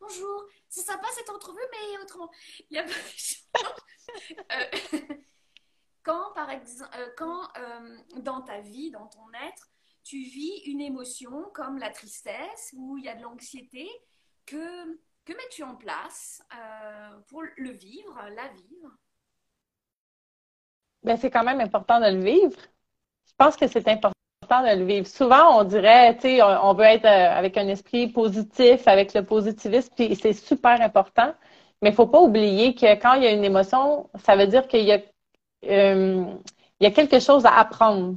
[0.00, 2.30] Bonjour, c'est sympa cette entrevue, mais autrement,
[2.70, 2.84] il y a
[4.52, 4.66] euh,
[6.02, 9.70] quand, par exemple, euh, quand euh, dans ta vie, dans ton être,
[10.02, 13.86] tu vis une émotion comme la tristesse ou il y a de l'anxiété,
[14.46, 16.42] que, que mets-tu en place
[17.28, 18.90] pour le vivre, la vivre?
[21.02, 22.58] Ben, C'est quand même important de le vivre.
[23.26, 24.12] Je pense que c'est important
[24.48, 25.06] de le vivre.
[25.06, 29.24] Souvent, on dirait, tu sais, on veut être euh, avec un esprit positif, avec le
[29.24, 31.34] positivisme, puis c'est super important.
[31.80, 34.68] Mais il faut pas oublier que quand il y a une émotion, ça veut dire
[34.68, 35.00] qu'il y a,
[35.68, 36.24] euh,
[36.80, 38.16] y a quelque chose à apprendre.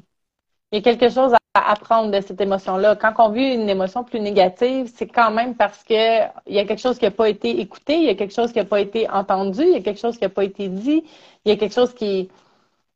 [0.72, 2.96] Il y a quelque chose à apprendre de cette émotion-là.
[2.96, 6.66] Quand on vit une émotion plus négative, c'est quand même parce que il y a
[6.66, 8.82] quelque chose qui n'a pas été écouté, il y a quelque chose qui n'a pas
[8.82, 11.04] été entendu, il y a quelque chose qui n'a pas été dit,
[11.46, 12.30] il y a quelque chose qui,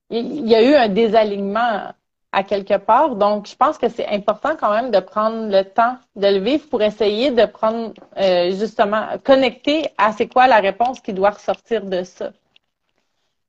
[0.10, 1.94] il y a eu un désalignement
[2.32, 3.16] à quelque part.
[3.16, 6.68] Donc, je pense que c'est important quand même de prendre le temps de le vivre
[6.70, 11.86] pour essayer de prendre euh, justement connecter à c'est quoi la réponse qui doit ressortir
[11.86, 12.32] de ça.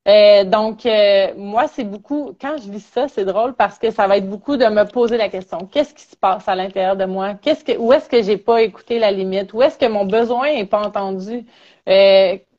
[0.08, 4.06] Euh, donc, euh, moi, c'est beaucoup, quand je vis ça, c'est drôle parce que ça
[4.06, 7.04] va être beaucoup de me poser la question, qu'est-ce qui se passe à l'intérieur de
[7.04, 7.34] moi?
[7.34, 9.52] Qu'est-ce que, où est-ce que j'ai pas écouté la limite?
[9.52, 11.44] Où est-ce que mon besoin n'est pas entendu?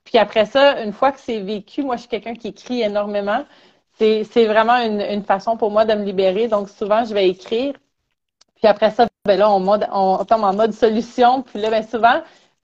[0.03, 3.45] puis après ça, une fois que c'est vécu, moi, je suis quelqu'un qui écrit énormément
[3.97, 6.47] c'est vraiment une, façon pour moi de me libérer.
[6.47, 7.73] Donc, souvent, je vais écrire.
[8.55, 11.43] Puis après ça, ben là, on, on tombe en mode solution.
[11.43, 12.21] Puis là, ben souvent,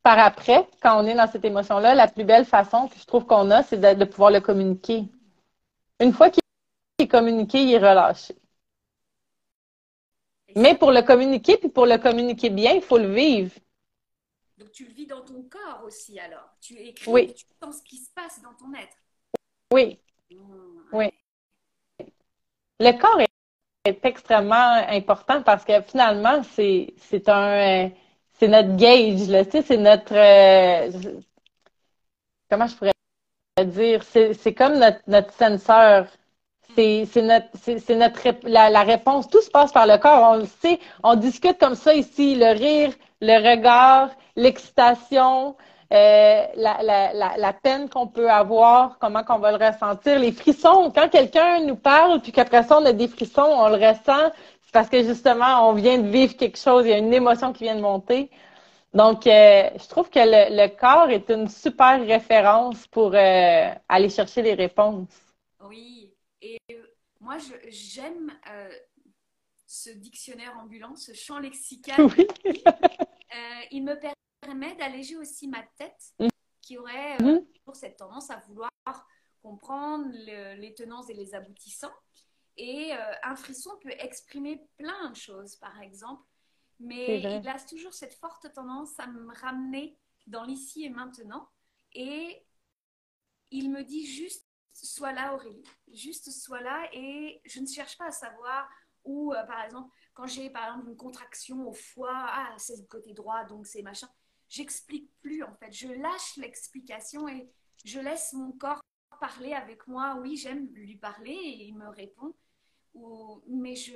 [0.07, 3.25] par après, quand on est dans cette émotion-là, la plus belle façon que je trouve
[3.25, 5.03] qu'on a, c'est de, pouvoir le communiquer.
[5.99, 6.41] Une fois qu'il
[6.99, 8.33] est communiqué, il est relâché.
[10.55, 13.53] Mais pour le communiquer, puis pour le communiquer bien, il faut le vivre.
[14.57, 16.55] Donc tu le vis dans ton corps aussi alors.
[16.61, 17.33] Tu écris, oui.
[17.33, 18.95] tu sens ce qui se passe dans ton être.
[19.73, 19.99] Oui.
[20.31, 20.66] Mmh.
[20.91, 21.11] Oui
[22.79, 23.27] le corps est,
[24.03, 27.89] extrêmement important parce que finalement, c'est, c'est un euh,
[28.33, 30.91] c'est notre gauge, là, tu sais, c'est notre euh,
[32.49, 32.93] comment je pourrais
[33.65, 36.07] dire, c'est, c'est comme notre, notre senseur.
[36.75, 39.27] C'est, c'est notre, c'est, notre la, la, réponse.
[39.29, 40.33] Tout se passe par le corps.
[40.33, 40.79] On le sait.
[41.03, 42.35] On discute comme ça ici.
[42.35, 45.55] Le rire, le regard, l'excitation,
[45.93, 50.91] euh, la, la, la, peine qu'on peut avoir, comment qu'on va le ressentir, les frissons.
[50.93, 54.73] Quand quelqu'un nous parle, puis qu'après ça, on a des frissons, on le ressent, c'est
[54.73, 57.63] parce que justement, on vient de vivre quelque chose, il y a une émotion qui
[57.63, 58.29] vient de monter.
[58.93, 64.09] Donc, euh, je trouve que le, le, corps est une super référence pour euh, aller
[64.09, 65.07] chercher les réponses.
[65.63, 66.57] Oui, et
[67.21, 67.37] moi,
[67.69, 68.33] j'aime
[69.65, 71.95] ce dictionnaire ambulant, ce champ lexical.
[72.01, 72.27] Oui.
[73.71, 76.27] il me permet permet d'alléger aussi ma tête, mm.
[76.61, 77.73] qui aurait euh, mm-hmm.
[77.73, 78.69] cette tendance à vouloir
[79.41, 81.93] comprendre les tenants et les aboutissants.
[82.57, 86.23] Et euh, un frisson peut exprimer plein de choses, par exemple,
[86.79, 91.47] mais il a toujours cette forte tendance à me ramener dans l'ici et maintenant.
[91.93, 92.45] Et
[93.51, 98.07] il me dit juste, sois là, Aurélie, juste sois là, et je ne cherche pas
[98.07, 98.67] à savoir
[99.03, 102.87] où, euh, par exemple, quand j'ai par exemple une contraction au foie, ah, c'est le
[102.87, 104.09] côté droit, donc c'est machin
[104.49, 105.71] j'explique plus en fait.
[105.71, 107.49] Je lâche l'explication et
[107.85, 108.81] je laisse mon corps
[109.19, 110.17] parler avec moi.
[110.21, 112.33] Oui, j'aime lui parler et il me répond.
[112.93, 113.95] Ou, mais je,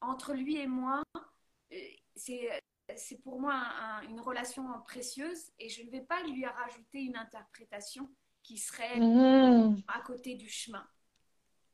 [0.00, 1.76] entre lui et moi, euh,
[2.16, 2.48] c'est,
[2.96, 3.56] c'est pour moi
[4.08, 8.08] une relation précieuse et je ne vais pas lui rajouter une interprétation
[8.42, 9.82] qui serait mhm.
[9.88, 10.84] à côté du chemin.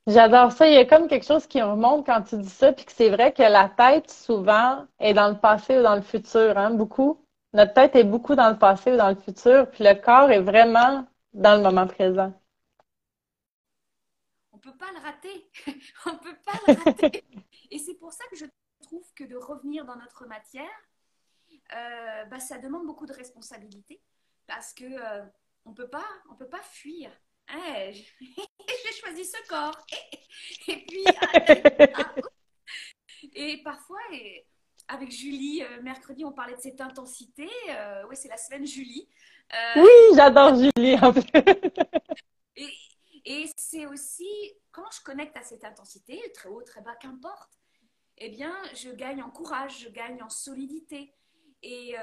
[0.07, 0.67] J'adore ça.
[0.67, 3.11] Il y a comme quelque chose qui remonte quand tu dis ça, puis que c'est
[3.11, 7.20] vrai que la tête, souvent, est dans le passé ou dans le futur, hein, beaucoup.
[7.53, 10.41] Notre tête est beaucoup dans le passé ou dans le futur, puis le corps est
[10.41, 12.33] vraiment dans le moment présent.
[14.53, 15.51] On ne peut pas le rater.
[16.07, 17.25] On ne peut pas le rater.
[17.71, 18.47] Et c'est pour ça que je
[18.83, 20.69] trouve que de revenir dans notre matière,
[21.73, 24.01] euh, bah, ça demande beaucoup de responsabilité
[24.47, 25.25] parce que euh,
[25.65, 27.11] on peut pas, on peut pas fuir.
[27.49, 29.87] Hein, j'ai choisi ce corps.
[30.69, 32.15] Et, puis, ah,
[33.35, 34.47] et parfois, et,
[34.91, 37.49] avec Julie, euh, mercredi, on parlait de cette intensité.
[37.71, 39.09] Euh, oui, c'est la semaine Julie.
[39.55, 40.97] Euh, oui, j'adore Julie.
[42.57, 42.69] et,
[43.25, 44.29] et c'est aussi,
[44.73, 47.53] quand je connecte à cette intensité, très haut, très bas, qu'importe,
[48.19, 51.15] eh bien, je gagne en courage, je gagne en solidité.
[51.63, 51.95] Et,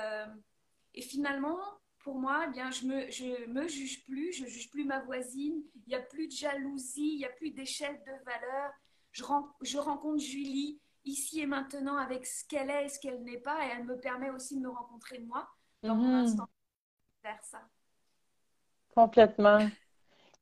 [0.93, 1.60] et finalement,
[2.00, 5.62] pour moi, eh bien, je me, je me juge plus, je juge plus ma voisine,
[5.76, 8.71] il n'y a plus de jalousie, il n'y a plus d'échelle de valeur.
[9.12, 9.23] Je,
[9.62, 13.58] je rencontre Julie, ici et maintenant avec ce qu'elle est et ce qu'elle n'est pas.
[13.65, 15.48] Et elle me permet aussi de me rencontrer moi
[15.84, 16.26] dans mon mhm.
[16.26, 16.48] instant
[17.22, 17.60] faire ça.
[18.96, 19.60] Complètement.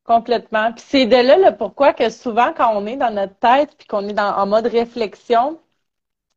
[0.04, 0.72] Complètement.
[0.72, 3.86] Puis c'est de là le pourquoi que souvent, quand on est dans notre tête puis
[3.86, 5.58] qu'on est dans, en mode réflexion,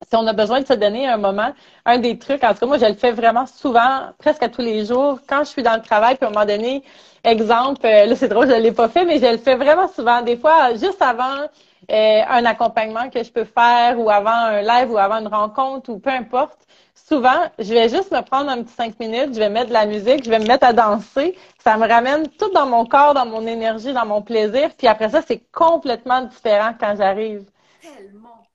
[0.08, 1.54] si on a besoin de se donner un moment,
[1.86, 4.62] un des trucs, en tout cas, moi, je le fais vraiment souvent, presque à tous
[4.62, 6.84] les jours, quand je suis dans le travail, puis à un moment donné,
[7.24, 9.88] exemple, euh, là, c'est drôle, je ne l'ai pas fait, mais je le fais vraiment
[9.90, 10.22] souvent.
[10.22, 11.48] Des fois, juste avant
[11.90, 16.00] un accompagnement que je peux faire ou avant un live ou avant une rencontre ou
[16.00, 16.60] peu importe.
[16.94, 19.88] Souvent, je vais juste me prendre un petit cinq minutes, je vais mettre de la
[19.88, 21.36] musique, je vais me mettre à danser.
[21.64, 24.76] Ça me ramène tout dans mon corps, dans mon énergie, dans mon plaisir.
[24.76, 27.50] Puis après ça, c'est complètement différent quand j'arrive.
[27.82, 28.48] Tellement.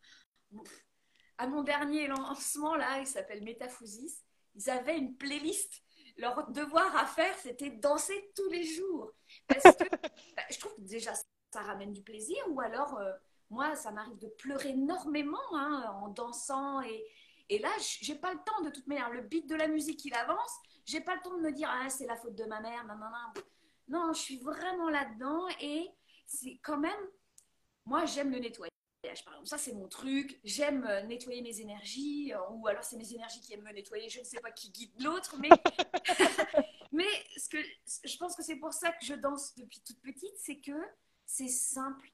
[1.37, 4.23] À mon dernier lancement, là, il s'appelle Métaphousis,
[4.55, 5.83] ils avaient une playlist.
[6.17, 9.11] Leur devoir à faire, c'était danser tous les jours.
[9.49, 9.85] Parce que
[10.37, 11.13] bah, je trouve que déjà,
[11.55, 12.37] ça ramène du plaisir.
[12.51, 13.13] Ou alors, euh,
[13.51, 16.83] moi, ça m'arrive de pleurer énormément hein, en dansant.
[16.83, 17.05] Et,
[17.49, 19.11] et là, j'ai pas le temps de toute manière.
[19.11, 20.53] Le beat de la musique, il avance.
[20.85, 22.85] J'ai pas le temps de me dire, ah, c'est la faute de ma mère.
[22.87, 23.43] Non, non, non.
[23.87, 25.47] Non, je suis vraiment là-dedans.
[25.61, 25.89] Et
[26.27, 26.93] c'est quand même,
[27.85, 28.71] moi, j'aime le nettoyage.
[29.25, 30.41] Par exemple, ça, c'est mon truc.
[30.43, 32.33] J'aime euh, nettoyer mes énergies.
[32.35, 34.09] Euh, ou alors, c'est mes énergies qui aiment me nettoyer.
[34.09, 35.37] Je ne sais pas qui guide l'autre.
[35.39, 35.51] Mais,
[36.93, 37.59] mais ce que,
[38.05, 40.35] je pense que c'est pour ça que je danse depuis toute petite.
[40.39, 40.73] C'est que
[41.27, 42.11] c'est simple.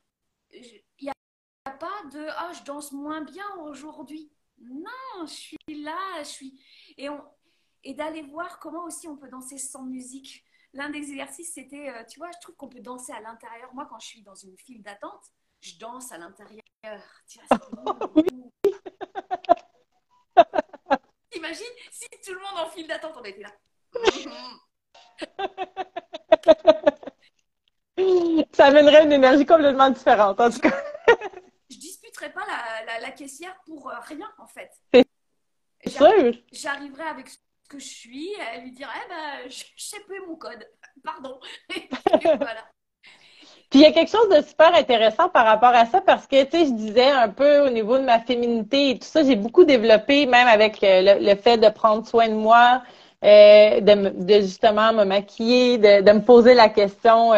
[0.53, 4.31] Il n'y a pas de ah, je danse moins bien aujourd'hui.
[4.59, 6.61] Non, je suis là, je suis.
[6.97, 7.23] Et, on...
[7.85, 10.45] et d'aller voir comment aussi on peut danser sans musique.
[10.73, 13.75] L'un des exercices, c'était, euh, tu vois, je trouve qu'on peut danser à l'intérieur.
[13.75, 16.63] Moi, quand je suis dans une file d'attente, je danse à l'intérieur.
[21.35, 23.53] Imagine si tout le monde en file d'attente, on était là.
[28.53, 30.75] ça amènerait une énergie complètement différente, en tout cas.
[31.71, 32.43] je disputerais pas
[33.01, 34.71] la, caissière pour euh, rien, en fait.
[34.93, 36.33] C'est sûr.
[36.53, 37.37] J'arriverai avec ce
[37.69, 40.67] que je suis, elle lui dirait, eh ben, je sais plus mon code,
[41.05, 41.39] pardon.
[42.23, 42.65] voilà.
[43.71, 46.43] Puis il y a quelque chose de super intéressant par rapport à ça parce que,
[46.43, 49.37] tu sais, je disais un peu au niveau de ma féminité et tout ça, j'ai
[49.37, 52.83] beaucoup développé, même avec euh, le, fait de prendre soin de moi,
[53.25, 57.33] euh, de, de, justement me maquiller, de, de, me poser la question,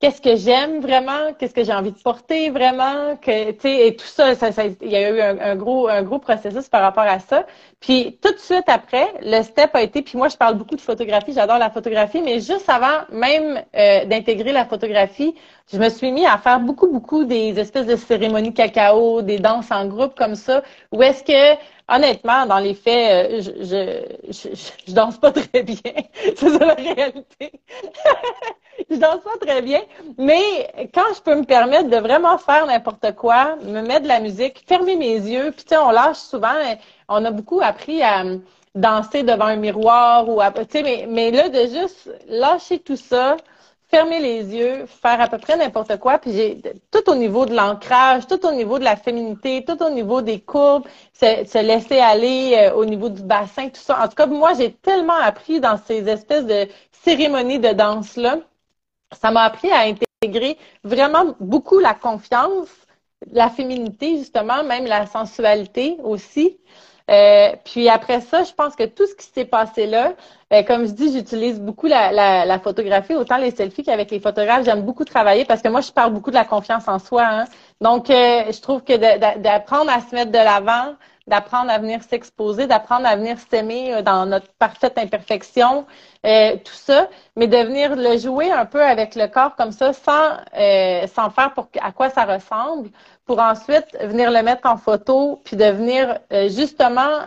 [0.00, 3.30] qu'est-ce que j'aime vraiment, qu'est-ce que j'ai envie de porter vraiment, que
[3.66, 6.82] et tout ça, ça, ça, il y a eu un, gros un gros processus par
[6.82, 7.46] rapport à ça.
[7.80, 10.80] Puis tout de suite après, le step a été, puis moi je parle beaucoup de
[10.80, 15.34] photographie, j'adore la photographie, mais juste avant même euh, d'intégrer la photographie,
[15.72, 19.70] je me suis mis à faire beaucoup beaucoup des espèces de cérémonies cacao, des danses
[19.70, 21.56] en groupe comme ça, où est-ce que
[21.88, 24.54] honnêtement, dans les faits, euh, je, je, je,
[24.86, 25.76] je danse pas très bien.
[26.36, 27.52] C'est ça la réalité.
[28.90, 29.80] je danse pas très bien.
[30.18, 34.20] Mais quand je peux me permettre de vraiment faire n'importe quoi, me mettre de la
[34.20, 36.54] musique, fermer mes yeux, puis tu sais, on lâche souvent,
[37.08, 38.24] on a beaucoup appris à
[38.74, 43.36] danser devant un miroir ou à, mais, mais là, de juste lâcher tout ça,
[43.88, 46.18] fermer les yeux, faire à peu près n'importe quoi.
[46.18, 49.90] Puis j'ai tout au niveau de l'ancrage, tout au niveau de la féminité, tout au
[49.90, 54.02] niveau des courbes, se, laisser aller euh, au niveau du bassin, tout ça.
[54.02, 58.38] En tout cas, moi, j'ai tellement appris dans ces espèces de cérémonies de danse-là.
[59.18, 62.68] Ça m'a appris à intégrer vraiment beaucoup la confiance,
[63.32, 66.58] la féminité, justement, même la sensualité aussi.
[67.10, 70.12] Euh, puis après ça, je pense que tout ce qui s'est passé là,
[70.52, 72.12] euh, comme je dis, j'utilise beaucoup la,
[72.44, 74.64] la, photographie, autant les selfies qu'avec les photographes.
[74.64, 77.24] J'aime beaucoup travailler parce que moi, je parle beaucoup de la confiance en soi.
[77.24, 77.44] Hein.
[77.80, 78.96] Donc, euh, je trouve que
[79.38, 80.94] d'apprendre à se mettre de l'avant,
[81.26, 85.86] d'apprendre à venir s'exposer, d'apprendre à venir s'aimer dans notre parfaite imperfection,
[86.22, 90.38] tout ça, mais de venir le jouer un peu avec le corps comme ça, sans,
[91.14, 92.88] sans faire pour à quoi ça ressemble,
[93.28, 97.26] pour ensuite venir le mettre en photo, puis de venir euh, justement,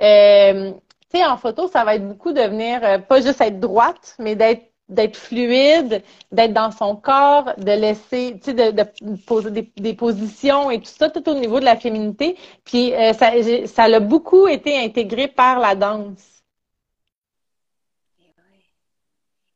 [0.00, 0.72] euh,
[1.10, 4.16] tu sais, en photo, ça va être beaucoup de venir, euh, pas juste être droite,
[4.18, 8.84] mais d'être d'être fluide, d'être dans son corps, de laisser, tu sais, de,
[9.26, 12.36] poser des, positions et tout ça, tout au niveau de la féminité.
[12.64, 13.30] Puis ça,
[13.66, 16.42] ça a beaucoup été intégré par la danse.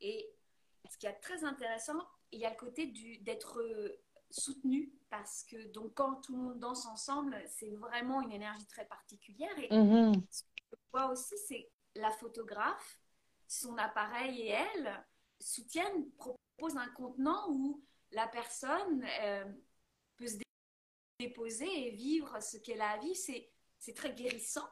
[0.01, 0.27] Et
[0.89, 3.59] ce qui est très intéressant, il y a le côté d'être
[4.39, 8.85] soutenu parce que donc quand tout le monde danse ensemble, c'est vraiment une énergie très
[8.85, 9.57] particulière.
[9.57, 10.21] Et mm-hmm.
[10.29, 12.99] ce que je vois aussi, c'est la photographe,
[13.47, 15.05] son appareil et elle
[15.39, 19.45] soutiennent, proposent un contenant où la personne euh,
[20.17, 20.37] peut se
[21.19, 23.15] déposer et vivre ce qu'elle a à vivre.
[23.79, 24.67] C'est très guérissant.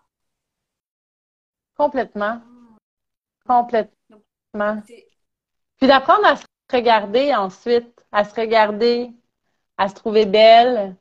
[1.76, 2.36] Complètement.
[2.36, 2.78] Mm.
[3.46, 4.82] Complètement.
[4.86, 9.12] Puis d'apprendre à se regarder ensuite, à se regarder
[9.78, 10.96] à se trouver belle,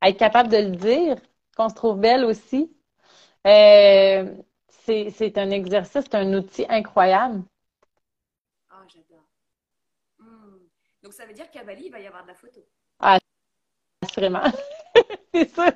[0.00, 1.16] à être capable de le dire,
[1.56, 2.72] qu'on se trouve belle aussi.
[3.46, 4.34] Euh,
[4.68, 7.42] c'est un exercice, c'est un outil incroyable.
[8.70, 9.24] Ah, j'adore.
[10.18, 10.58] Hmm.
[11.02, 12.60] Donc, ça veut dire qu'à Bali, il va y avoir de la photo.
[12.98, 13.18] Ah,
[14.02, 14.42] assurément.
[15.34, 15.72] c'est sûr.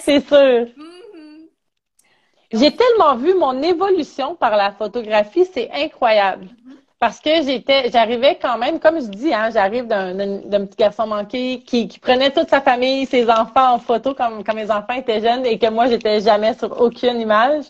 [0.00, 0.66] C'est sûr.
[0.76, 1.46] Hmm.
[2.52, 6.44] J'ai tellement vu mon évolution par la photographie, c'est incroyable.
[6.44, 11.08] Mm-hmm parce que j'étais, j'arrivais quand même, comme je dis, hein, j'arrive d'un, petit garçon
[11.08, 15.20] manqué qui, prenait toute sa famille, ses enfants en photo comme quand mes enfants étaient
[15.20, 17.64] jeunes et que moi j'étais jamais sur aucune image.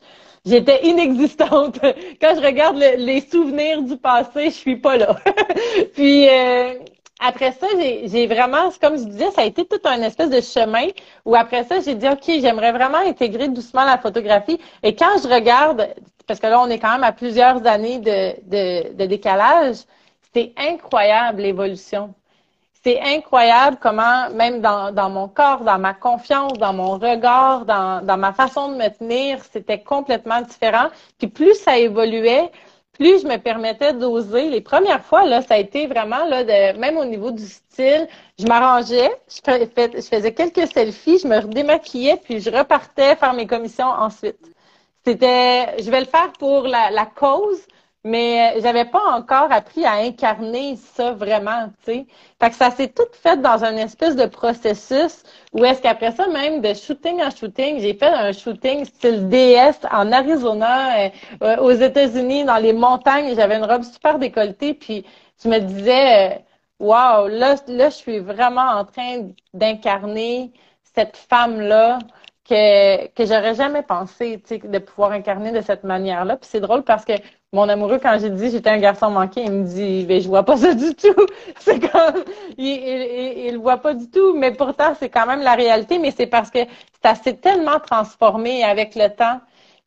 [0.45, 1.79] J'étais inexistante.
[2.21, 5.17] Quand je regarde les souvenirs du passé, je suis pas là.
[5.95, 6.75] Puis euh,
[7.19, 10.89] après ça, j'ai vraiment, comme je disais, ça a été tout un espèce de chemin
[11.25, 14.59] où après ça, j'ai dit, OK, j'aimerais vraiment intégrer doucement la photographie.
[14.83, 15.89] Et quand je regarde,
[16.27, 19.77] parce que là, on est quand même à plusieurs années de, de, décalage,
[20.35, 22.15] c'est incroyable l'évolution.
[22.85, 28.05] C'est incroyable comment, même dans, dans, mon corps, dans ma confiance, dans mon regard, dans,
[28.05, 30.89] dans ma façon de me tenir, c'était complètement différent.
[31.19, 32.51] Puis plus ça évoluait,
[32.93, 34.51] plus je me permettais d'oser.
[34.51, 38.09] Les premières fois, là, ça a été vraiment, là, de, même au niveau du style,
[38.39, 43.87] je m'arrangeais, je, faisais quelques selfies, je me démaquillais, puis je repartais faire mes commissions
[43.87, 44.52] ensuite.
[45.05, 47.61] C'était, je vais le faire pour la, cause,
[48.05, 52.07] mais j'avais pas encore appris à incarner ça vraiment, tu sais.
[52.41, 56.29] Fait que ça s'est tout fait dans un espèce de processus où est-ce qu'après ça,
[56.29, 61.11] même de shooting en shooting, j'ai fait un shooting style DS en Arizona, euh,
[61.43, 63.35] euh, aux États-Unis, dans les montagnes.
[63.35, 65.05] J'avais une robe super décolletée, puis
[65.43, 66.39] je me disais, euh,
[66.79, 70.53] wow, là, là, je suis vraiment en train d'incarner
[70.95, 71.99] cette femme-là
[72.49, 76.37] que, que j'aurais jamais pensé de pouvoir incarner de cette manière-là.
[76.37, 77.13] Puis c'est drôle parce que
[77.53, 80.43] mon amoureux, quand j'ai dit j'étais un garçon manqué, il me dit ben, je vois
[80.45, 81.27] pas ça du tout.
[81.59, 82.25] C'est comme
[82.59, 86.13] il, il, il, voit pas du tout, mais pourtant c'est quand même la réalité, mais
[86.17, 86.61] c'est parce que
[87.03, 89.41] ça s'est tellement transformé avec le temps.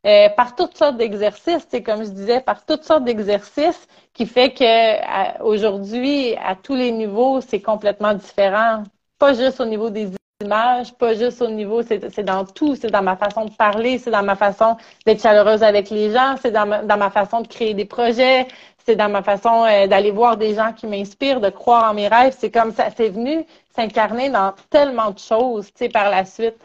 [0.06, 4.52] Euh, par toutes sortes d'exercices, c'est comme je disais, par toutes sortes d'exercices, qui fait
[4.54, 8.84] que aujourd'hui, à tous les niveaux, c'est complètement différent.
[9.18, 10.10] Pas juste au niveau des
[10.42, 14.10] images, pas juste au niveau, c'est dans tout, c'est dans ma façon de parler, c'est
[14.10, 14.76] dans ma façon
[15.06, 18.46] d'être chaleureuse avec les gens, c'est dans, ma, façon de créer des projets,
[18.84, 22.08] c'est dans ma façon euh, d'aller voir des gens qui m'inspirent, de croire en mes
[22.08, 22.36] rêves.
[22.38, 26.58] C'est comme ça, c'est venu s'incarner dans tellement de choses, tu sais, par la suite.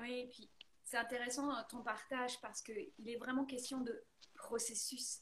[0.00, 0.48] Oui, et puis
[0.84, 4.00] c'est intéressant ton partage parce qu'il est vraiment question de
[4.34, 5.18] processus,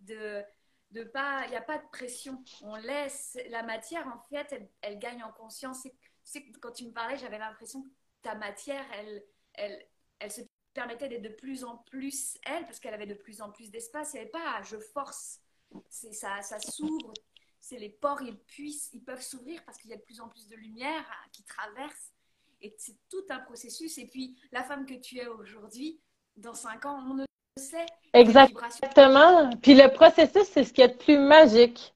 [0.00, 0.44] de
[0.92, 2.42] de pas, il n'y a pas de pression.
[2.62, 5.86] On laisse la matière, en fait, elle, gagne en conscience.
[6.32, 7.88] Sais, quand tu me parlais, j'avais l'impression que
[8.22, 9.24] ta matière, elle,
[9.54, 9.86] elle,
[10.18, 13.50] elle se permettait d'être de plus en plus elle, parce qu'elle avait de plus en
[13.50, 14.12] plus d'espace.
[14.12, 15.40] Il n'y avait pas, je force.
[15.88, 17.12] C'est ça, ça s'ouvre.
[17.60, 20.28] C'est les pores, ils puissent, ils peuvent s'ouvrir parce qu'il y a de plus en
[20.28, 22.12] plus de lumière qui traverse.
[22.60, 23.98] Et c'est tout un processus.
[23.98, 26.00] Et puis, la femme que tu es aujourd'hui,
[26.36, 27.24] dans cinq ans, on ne
[27.56, 27.86] sait.
[28.12, 29.50] Exactement.
[29.62, 31.94] Puis le processus, c'est ce qui est de plus magique.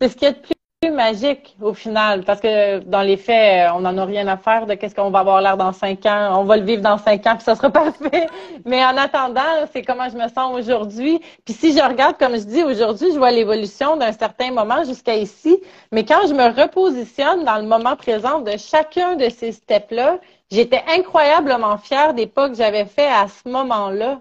[0.00, 0.54] C'est ce qui est de plus
[0.90, 4.74] magique au final, parce que dans les faits, on n'en a rien à faire de
[4.74, 6.40] qu'est-ce qu'on va avoir l'air dans cinq ans.
[6.40, 8.26] On va le vivre dans cinq ans, puis ça sera parfait.
[8.64, 9.40] Mais en attendant,
[9.72, 11.20] c'est comment je me sens aujourd'hui.
[11.44, 15.14] Puis si je regarde, comme je dis, aujourd'hui, je vois l'évolution d'un certain moment jusqu'à
[15.14, 15.56] ici.
[15.92, 20.18] Mais quand je me repositionne dans le moment présent de chacun de ces steps-là,
[20.50, 24.20] j'étais incroyablement fière des pas que j'avais fait à ce moment-là.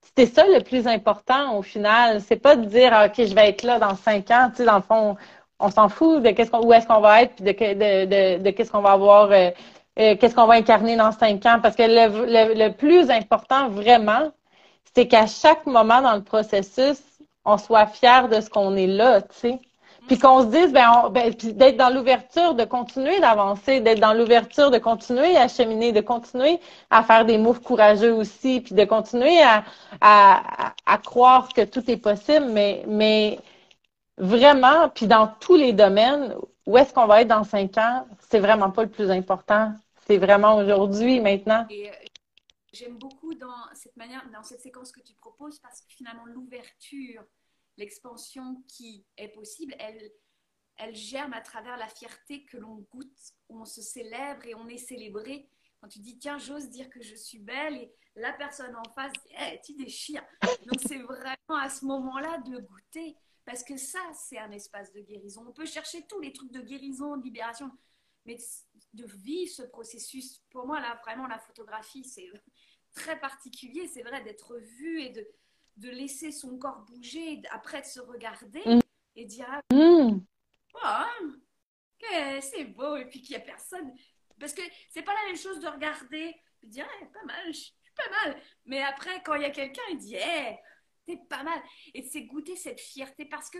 [0.00, 2.20] C'était ça le plus important au final.
[2.20, 4.50] C'est pas de dire, OK, je vais être là dans cinq ans.
[4.50, 5.16] Tu sais, dans le fond,
[5.62, 8.80] on s'en fout de qu'est-ce qu'on, où est-ce qu'on va être, puis de, qu'est-ce qu'on
[8.80, 9.50] va avoir, euh,
[9.98, 11.60] euh, qu'est-ce qu'on va incarner dans cinq ans.
[11.62, 14.32] Parce que le, le, plus important vraiment,
[14.94, 17.00] c'est qu'à chaque moment dans le processus,
[17.44, 19.60] on soit fier de ce qu'on est là, tu sais.
[20.08, 24.72] Puis qu'on se dise, ben, ben d'être dans l'ouverture, de continuer d'avancer, d'être dans l'ouverture,
[24.72, 26.58] de continuer à cheminer, de continuer
[26.90, 29.62] à faire des moves courageux aussi, puis de continuer à,
[30.00, 30.42] à,
[30.86, 33.38] à croire que tout est possible, mais, mais
[34.22, 38.38] vraiment, puis dans tous les domaines, où est-ce qu'on va être dans cinq ans, c'est
[38.38, 39.74] vraiment pas le plus important.
[40.06, 41.66] C'est vraiment aujourd'hui, maintenant.
[41.70, 41.90] Euh,
[42.72, 47.24] j'aime beaucoup dans cette manière, dans cette séquence que tu proposes, parce que finalement, l'ouverture,
[47.76, 50.12] l'expansion qui est possible, elle,
[50.76, 53.18] elle germe à travers la fierté que l'on goûte,
[53.48, 55.48] où on se célèbre et on est célébré.
[55.80, 59.12] Quand tu dis, tiens, j'ose dire que je suis belle, et la personne en face,
[59.30, 60.22] hey, tu déchires.
[60.66, 63.16] Donc, c'est vraiment à ce moment-là de goûter.
[63.44, 65.44] Parce que ça, c'est un espace de guérison.
[65.48, 67.70] On peut chercher tous les trucs de guérison, de libération,
[68.24, 68.36] mais
[68.92, 72.28] de vivre ce processus, pour moi, là, vraiment, la photographie, c'est
[72.94, 73.88] très particulier.
[73.88, 75.26] C'est vrai d'être vu et de,
[75.76, 78.80] de laisser son corps bouger, après de se regarder mm.
[79.16, 80.20] et dire mm.
[80.74, 81.32] oh,
[82.40, 83.92] c'est beau, et puis qu'il n'y a personne.
[84.38, 87.58] Parce que c'est pas la même chose de regarder et de dire pas mal, je
[87.58, 88.40] suis pas mal.
[88.64, 90.58] Mais après, quand il y a quelqu'un, il dit hey,
[91.06, 91.60] t'es pas mal.
[91.94, 93.58] Et c'est goûter cette fierté parce que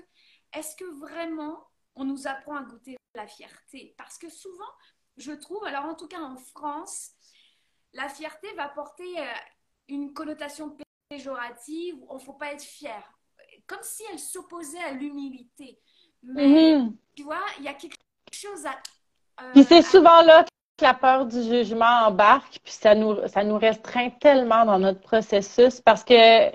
[0.54, 3.94] est-ce que vraiment on nous apprend à goûter la fierté?
[3.98, 4.72] Parce que souvent,
[5.16, 7.12] je trouve, alors en tout cas en France,
[7.92, 9.32] la fierté va porter euh,
[9.88, 10.76] une connotation
[11.08, 13.02] péjorative, on ne faut pas être fier.
[13.66, 15.78] Comme si elle s'opposait à l'humilité.
[16.22, 16.96] Mais mhm.
[17.14, 17.96] tu vois, il y a quelque
[18.32, 18.72] chose à.
[19.42, 23.44] Euh, puis c'est souvent là que la peur du jugement embarque, puis ça nous, ça
[23.44, 26.50] nous restreint tellement dans notre processus parce que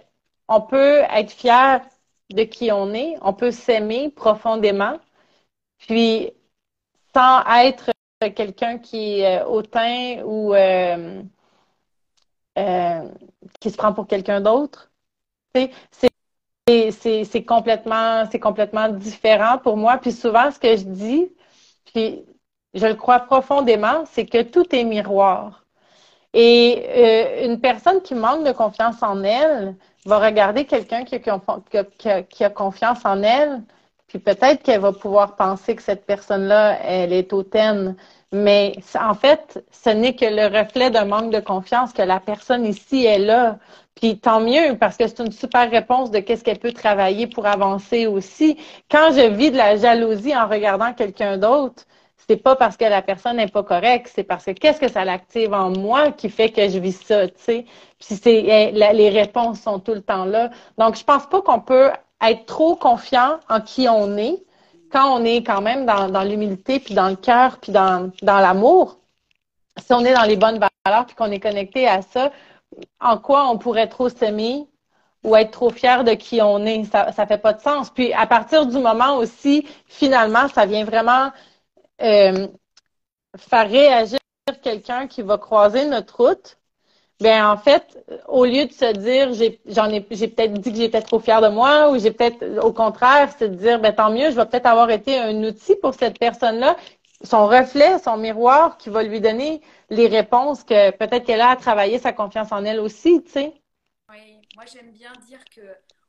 [0.48, 1.82] on peut être fier
[2.30, 5.00] de qui on est, on peut s'aimer profondément,
[5.78, 6.32] puis
[7.14, 7.92] sans être
[8.36, 11.22] quelqu'un qui est hautain ou euh,
[12.58, 13.10] euh,
[13.60, 14.92] qui se prend pour quelqu'un d'autre.
[15.54, 19.98] C'est complètement, complètement différent pour moi.
[19.98, 21.32] Puis souvent, ce que je dis,
[21.86, 22.26] puis
[22.74, 25.67] je le crois profondément, c'est que tout est miroir.
[26.34, 29.76] Et euh, une personne qui manque de confiance en elle
[30.06, 31.16] va regarder quelqu'un qui,
[32.44, 33.62] a confiance en elle,
[34.08, 37.96] puis peut-être qu'elle va pouvoir penser que cette personne-là, elle est hautaine.
[38.32, 42.66] Mais en fait, ce n'est que le reflet d'un manque de confiance que la personne
[42.66, 43.58] ici est là.
[43.96, 47.46] Puis tant mieux, parce que c'est une super réponse de qu'est-ce qu'elle peut travailler pour
[47.48, 48.58] avancer aussi.
[48.92, 51.86] Quand je vis de la jalousie en regardant quelqu'un d'autre,
[52.28, 55.06] c'est pas parce que la personne n'est pas correcte, c'est parce que qu'est-ce que ça
[55.06, 57.66] l'active en moi qui fait que je vis ça, tu sais?
[58.00, 60.50] Puis c'est eh, les réponses sont tout le temps là.
[60.78, 61.92] Donc je pense pas qu'on peut
[62.22, 64.44] être trop confiant en qui on est
[64.92, 68.40] quand on est quand même dans, dans l'humilité, puis dans le cœur, puis dans, dans
[68.40, 69.00] l'amour,
[69.78, 72.32] si on est dans les bonnes valeurs, puis qu'on est connecté à ça,
[73.00, 74.68] en quoi on pourrait trop s'aimer
[75.24, 76.84] ou être trop fier de qui on est?
[76.86, 77.90] Ça ne fait pas de sens.
[77.90, 81.32] Puis à partir du moment aussi, finalement, ça vient vraiment
[82.02, 82.48] euh,
[83.38, 84.20] faire réagir
[84.64, 86.58] quelqu'un qui va croiser notre route
[87.20, 90.78] ben en fait, au lieu de se dire j'ai j'en ai j'ai peut-être dit que
[90.78, 94.30] j'étais trop fière de moi ou j'ai peut-être au contraire, de dire ben tant mieux,
[94.30, 96.76] je vais peut-être avoir été un outil pour cette personne-là,
[97.24, 101.56] son reflet, son miroir qui va lui donner les réponses que peut-être qu'elle a à
[101.56, 103.54] travailler sa confiance en elle aussi, tu sais.
[104.10, 105.62] Oui, moi j'aime bien dire que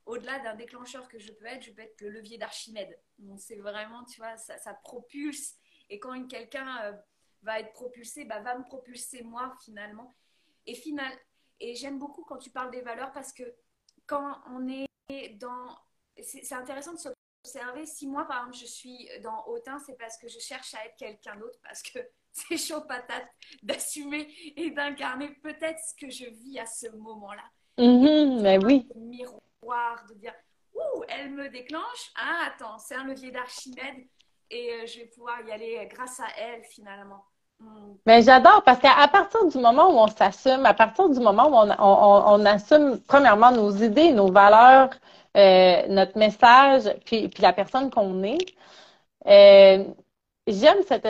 [0.05, 2.99] au-delà d'un déclencheur que je peux être, je peux être le levier d'Archimède.
[3.39, 5.55] C'est vraiment, tu vois, ça propulse.
[5.91, 6.93] Et quand quelqu'un euh,
[7.43, 10.15] va être propulsé, bah, va me propulser moi finalement.
[10.67, 11.13] Et, final,
[11.61, 13.55] et j'aime beaucoup quand tu parles des valeurs parce que
[14.07, 14.89] quand on est
[15.39, 15.79] dans...
[16.21, 17.87] C'est intéressant de s'observer.
[17.87, 20.97] Si moi, par exemple, je suis dans Hautain, c'est parce que je cherche à être
[20.97, 21.99] quelqu'un d'autre, parce que
[22.33, 23.29] c'est chaud patate
[23.63, 27.45] d'assumer et d'incarner peut-être ce que je vis à ce moment-là.
[27.79, 28.89] Mm mais oui
[30.09, 30.35] de dire
[30.75, 32.13] Ouh, elle me déclenche.
[32.17, 34.07] Ah, attends, c'est un levier d'Archimède
[34.51, 37.25] et euh, je vais pouvoir y aller grâce à elle finalement.
[37.61, 37.95] Hmm.
[38.07, 41.55] Mais j'adore parce qu'à partir du moment où on s'assume, à partir du moment où
[41.55, 44.91] on, on, assume premièrement nos idées, nos valeurs,
[45.37, 48.39] euh, notre message, puis, puis la personne qu'on est,
[49.27, 49.85] euh,
[50.47, 51.09] j'aime cette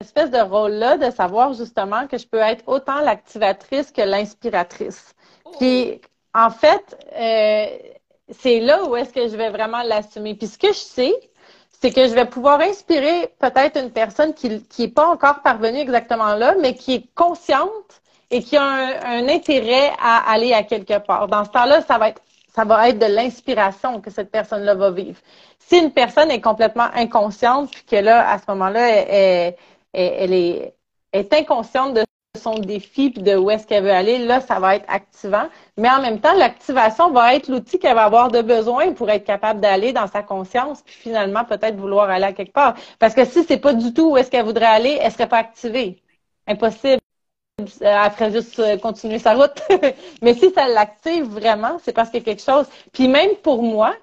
[0.00, 5.14] espèce de rôle-là de savoir justement que je peux être autant l'activatrice que l'inspiratrice.
[5.44, 5.52] Oh.
[5.58, 6.00] Puis
[6.34, 7.66] en fait, euh,
[8.30, 10.34] c'est là où est-ce que je vais vraiment l'assumer.
[10.34, 11.14] Puis ce que je sais,
[11.84, 16.34] c'est que je vais pouvoir inspirer peut-être une personne qui n'est pas encore parvenue exactement
[16.34, 21.28] là, mais qui est consciente et qui a un, intérêt à aller à quelque part.
[21.28, 22.22] Dans ce temps-là, ça va être
[22.54, 25.18] ça va être de l'inspiration que cette personne-là va vivre.
[25.58, 29.54] Si une personne est complètement inconsciente, puis que là, à ce moment-là, elle,
[29.92, 30.74] elle, est,
[31.12, 32.04] est inconsciente de
[32.36, 35.46] son défi puis de où est-ce qu'elle veut aller, là, ça va être activant.
[35.76, 39.24] Mais en même temps, l'activation va être l'outil qu'elle va avoir de besoin pour être
[39.24, 42.74] capable d'aller dans sa conscience, puis finalement peut-être vouloir aller à quelque part.
[42.98, 45.38] Parce que si c'est pas du tout où est-ce qu'elle voudrait aller, elle serait pas
[45.38, 46.02] activée.
[46.46, 47.00] Impossible.
[47.58, 49.62] Elle ferait juste euh, continuer sa route.
[50.22, 52.66] Mais si ça l'active vraiment, c'est parce qu'il y a quelque chose.
[52.92, 53.94] Puis même pour moi,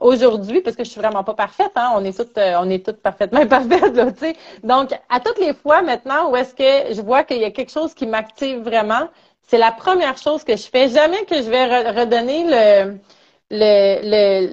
[0.00, 2.84] aujourd'hui, parce que je suis vraiment pas parfaite, hein, on est toutes, euh, on est
[2.84, 4.36] toutes parfaitement parfaites, là, tu sais.
[4.64, 7.70] Donc, à toutes les fois maintenant où est-ce que je vois qu'il y a quelque
[7.72, 9.08] chose qui m'active vraiment,
[9.46, 10.88] c'est la première chose que je fais.
[10.88, 12.98] Jamais que je vais redonner le,
[13.50, 14.46] le,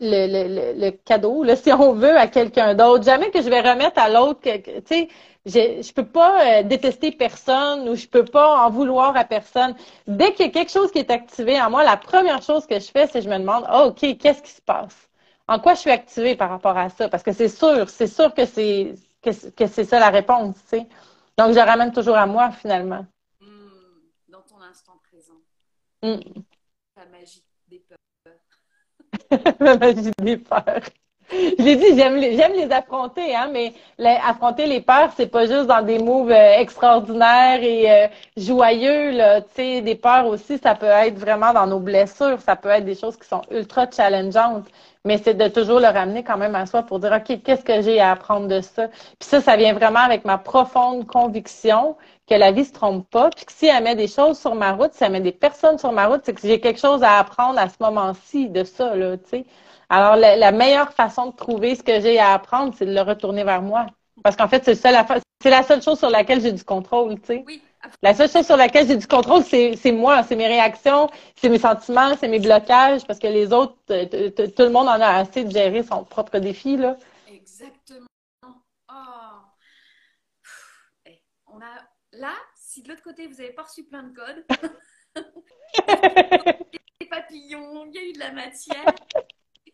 [0.00, 3.04] le, le, le, cadeau, là, si on veut, à quelqu'un d'autre.
[3.04, 4.50] Jamais que je vais remettre à l'autre, tu
[4.86, 5.08] sais,
[5.46, 9.74] je, je peux pas euh, détester personne ou je peux pas en vouloir à personne.
[10.06, 12.78] Dès qu'il y a quelque chose qui est activé en moi, la première chose que
[12.80, 15.08] je fais, c'est que je me demande, oh, OK, qu'est-ce qui se passe?
[15.48, 17.08] En quoi je suis activée par rapport à ça?
[17.08, 20.88] Parce que c'est sûr, c'est sûr que c'est que, c'est ça la réponse, tu sais.
[21.38, 23.06] Donc, je ramène toujours à moi, finalement.
[23.40, 23.68] Hmm,
[24.28, 25.40] dans ton instant présent.
[26.02, 26.42] Hmm.
[26.96, 27.98] La magie des peurs.
[29.60, 30.80] la magie des peurs.
[31.32, 33.74] Je dit, j'aime les, les affronter, hein, mais
[34.24, 39.40] affronter les peurs, c'est pas juste dans des moves euh, extraordinaires et euh, joyeux, là.
[39.40, 42.84] Tu sais, des peurs aussi, ça peut être vraiment dans nos blessures, ça peut être
[42.84, 44.66] des choses qui sont ultra challengeantes,
[45.04, 47.82] mais c'est de toujours le ramener quand même à soi pour dire, OK, qu'est-ce que
[47.82, 48.86] j'ai à apprendre de ça?
[48.88, 51.96] Puis ça, ça vient vraiment avec ma profonde conviction
[52.28, 54.72] que la vie se trompe pas, puis que si elle met des choses sur ma
[54.72, 57.18] route, si elle met des personnes sur ma route, c'est que j'ai quelque chose à
[57.18, 59.46] apprendre à ce moment-ci de ça, là, tu sais.
[59.88, 63.44] Alors, la, meilleure façon de trouver ce que j'ai à apprendre, c'est de le retourner
[63.44, 63.86] vers moi.
[64.22, 67.44] Parce qu'en fait, c'est c'est la seule chose sur laquelle j'ai du contrôle, tu sais.
[67.46, 67.62] Oui.
[68.02, 71.58] La seule chose sur laquelle j'ai du contrôle, c'est moi, c'est mes réactions, c'est mes
[71.58, 75.50] sentiments, c'est mes blocages, parce que les autres, tout le monde en a assez de
[75.50, 76.96] gérer son propre défi, là.
[77.28, 78.06] Exactement.
[78.90, 78.94] Oh.
[81.06, 81.86] Eh, on a...
[82.12, 84.44] Là, si de l'autre côté, vous avez pas reçu plein de codes,
[87.00, 88.84] des papillons, il y a eu de la matière,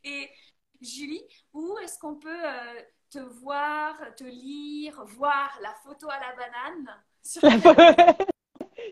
[0.05, 0.31] et
[0.81, 1.23] Julie,
[1.53, 7.03] où est-ce qu'on peut euh, te voir, te lire, voir la photo à la banane
[7.23, 7.43] sur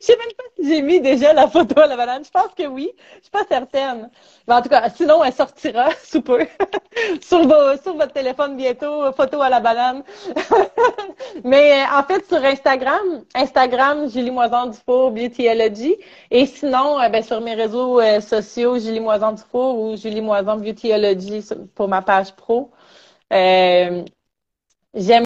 [0.00, 2.24] Je sais même pas si j'ai mis déjà la photo à la banane.
[2.24, 2.90] Je pense que oui.
[3.16, 4.10] Je suis pas certaine.
[4.46, 6.46] Mais en tout cas, sinon, elle sortira sous peu.
[7.20, 10.02] sur, votre téléphone bientôt, photo à la banane.
[11.44, 15.96] Mais euh, en fait, sur Instagram, Instagram, Julie Moison Dufour, Beautyology.
[16.30, 20.56] Et sinon, euh, ben, sur mes réseaux euh, sociaux, Julie Moison Dufour ou Julie Moison
[20.56, 22.70] Beautyology pour ma page pro.
[24.94, 25.24] J'aime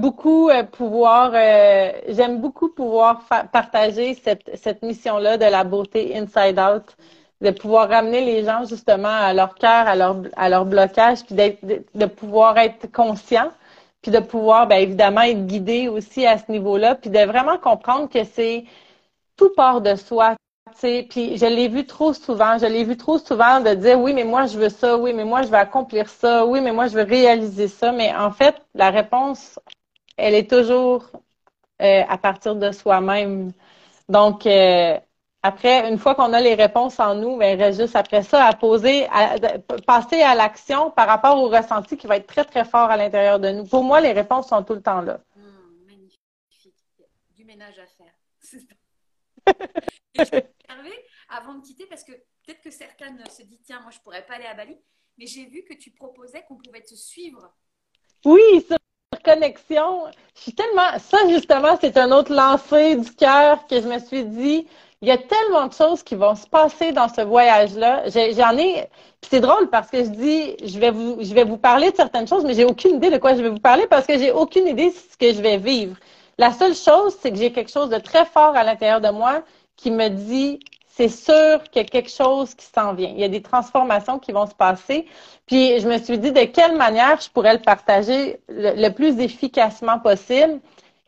[0.00, 6.58] beaucoup euh, pouvoir, euh, j'aime beaucoup pouvoir partager cette, cette mission-là de la beauté inside
[6.58, 6.96] out,
[7.40, 11.34] de pouvoir ramener les gens justement à leur cœur, à leur, à leur blocage, puis
[11.34, 13.50] de, pouvoir être conscient,
[14.02, 18.08] puis de pouvoir, bien évidemment, être guidé aussi à ce niveau-là, puis de vraiment comprendre
[18.08, 18.64] que c'est
[19.36, 20.36] tout part de soi.
[20.80, 24.24] Puis je l'ai vu trop souvent, je l'ai vu trop souvent de dire oui, mais
[24.24, 26.94] moi je veux ça, oui, mais moi je veux accomplir ça, oui, mais moi je
[26.96, 27.92] veux réaliser ça.
[27.92, 29.58] Mais en fait, la réponse
[30.16, 31.10] elle est toujours
[31.82, 33.52] euh, à partir de soi-même.
[34.08, 34.98] Donc, euh,
[35.42, 38.44] après, une fois qu'on a les réponses en nous, ben, il reste juste après ça
[38.46, 39.36] à poser, à,
[39.86, 43.38] passer à l'action par rapport au ressenti qui va être très, très fort à l'intérieur
[43.38, 43.64] de nous.
[43.64, 45.20] Pour moi, les réponses sont tout le temps là.
[45.36, 46.74] Mmh, magnifique.
[47.36, 48.12] Du ménage à faire.
[51.28, 54.34] avant de quitter, parce que peut-être que certaines se disent, tiens, moi, je pourrais pas
[54.34, 54.76] aller à Bali,
[55.18, 57.54] mais j'ai vu que tu proposais qu'on pouvait te suivre.
[58.24, 58.75] Oui, sur
[59.26, 60.04] connexion.
[60.36, 60.98] Je suis tellement.
[60.98, 64.66] Ça, justement, c'est un autre lancer du cœur que je me suis dit.
[65.02, 68.04] Il y a tellement de choses qui vont se passer dans ce voyage-là.
[68.08, 68.88] J'en ai.
[69.28, 72.26] c'est drôle parce que je dis, je vais vous, je vais vous parler de certaines
[72.26, 74.66] choses, mais j'ai aucune idée de quoi je vais vous parler parce que j'ai aucune
[74.66, 75.96] idée de ce que je vais vivre.
[76.38, 79.42] La seule chose, c'est que j'ai quelque chose de très fort à l'intérieur de moi
[79.76, 80.60] qui me dit,
[80.96, 83.10] c'est sûr qu'il y a quelque chose qui s'en vient.
[83.10, 85.06] Il y a des transformations qui vont se passer.
[85.46, 89.98] Puis je me suis dit de quelle manière je pourrais le partager le, plus efficacement
[89.98, 90.58] possible.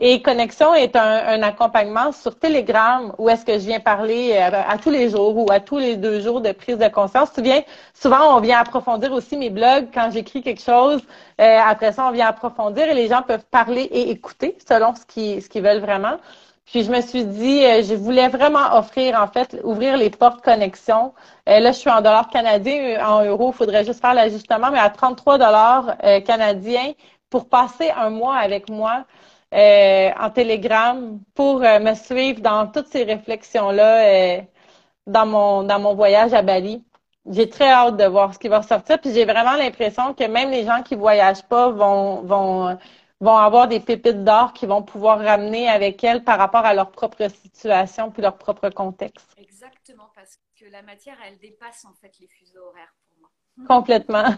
[0.00, 4.76] Et Connexion est un, accompagnement sur Telegram où est-ce que je viens parler euh, à,
[4.78, 7.32] tous les jours ou à tous les deux jours de prise de conscience.
[7.32, 7.42] Tu
[7.94, 11.00] souvent on vient approfondir aussi mes blogs quand j'écris quelque chose.
[11.40, 15.04] Euh, après ça, on vient approfondir et les gens peuvent parler et écouter selon ce
[15.48, 16.18] qu'ils veulent vraiment.
[16.70, 20.42] Puis je me suis dit, euh, je voulais vraiment offrir, en fait, ouvrir les portes
[20.42, 21.14] connexion.
[21.48, 24.78] Euh, là, je suis en dollars canadiens, en euros, il faudrait juste faire l'ajustement, mais
[24.78, 26.92] à 33 dollars euh, canadiens
[27.30, 29.04] pour passer un mois avec moi
[29.52, 34.42] en Telegram pour me suivre dans toutes ces réflexions-là
[35.06, 36.84] dans mon dans mon voyage à Bali.
[37.30, 39.00] J'ai très hâte de voir ce qui va ressortir.
[39.00, 42.78] Puis j'ai vraiment l'impression que même les gens qui voyagent pas vont vont
[43.20, 46.90] vont avoir des pépites d'or qui vont pouvoir ramener avec elles par rapport à leur
[46.92, 49.28] propre situation puis leur propre contexte.
[49.36, 53.30] Exactement, parce que la matière, elle dépasse en fait les fuseaux horaires pour moi.
[53.66, 54.36] Complètement.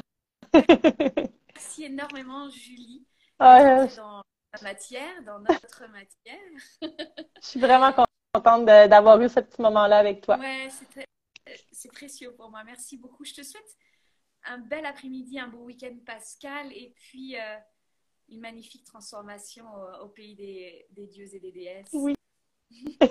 [1.54, 3.06] Merci énormément, Julie.
[3.38, 4.22] Ah, dans
[4.54, 6.38] la matière, dans notre matière.
[7.42, 7.92] Je suis vraiment
[8.32, 10.38] contente d'avoir eu ce petit moment-là avec toi.
[10.38, 10.68] Ouais,
[11.72, 12.62] c'est précieux pour moi.
[12.64, 13.24] Merci beaucoup.
[13.24, 13.76] Je te souhaite
[14.44, 16.72] un bel après-midi, un beau week-end, Pascal.
[16.72, 17.56] Et puis, euh,
[18.30, 19.64] une magnifique transformation
[20.02, 21.90] au, pays des, dieux et des déesses.
[21.92, 22.14] Oui.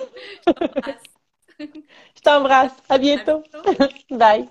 [2.20, 2.74] Je t'embrasse.
[2.88, 3.44] À bientôt.
[3.66, 3.96] À bientôt.
[4.18, 4.50] Bye.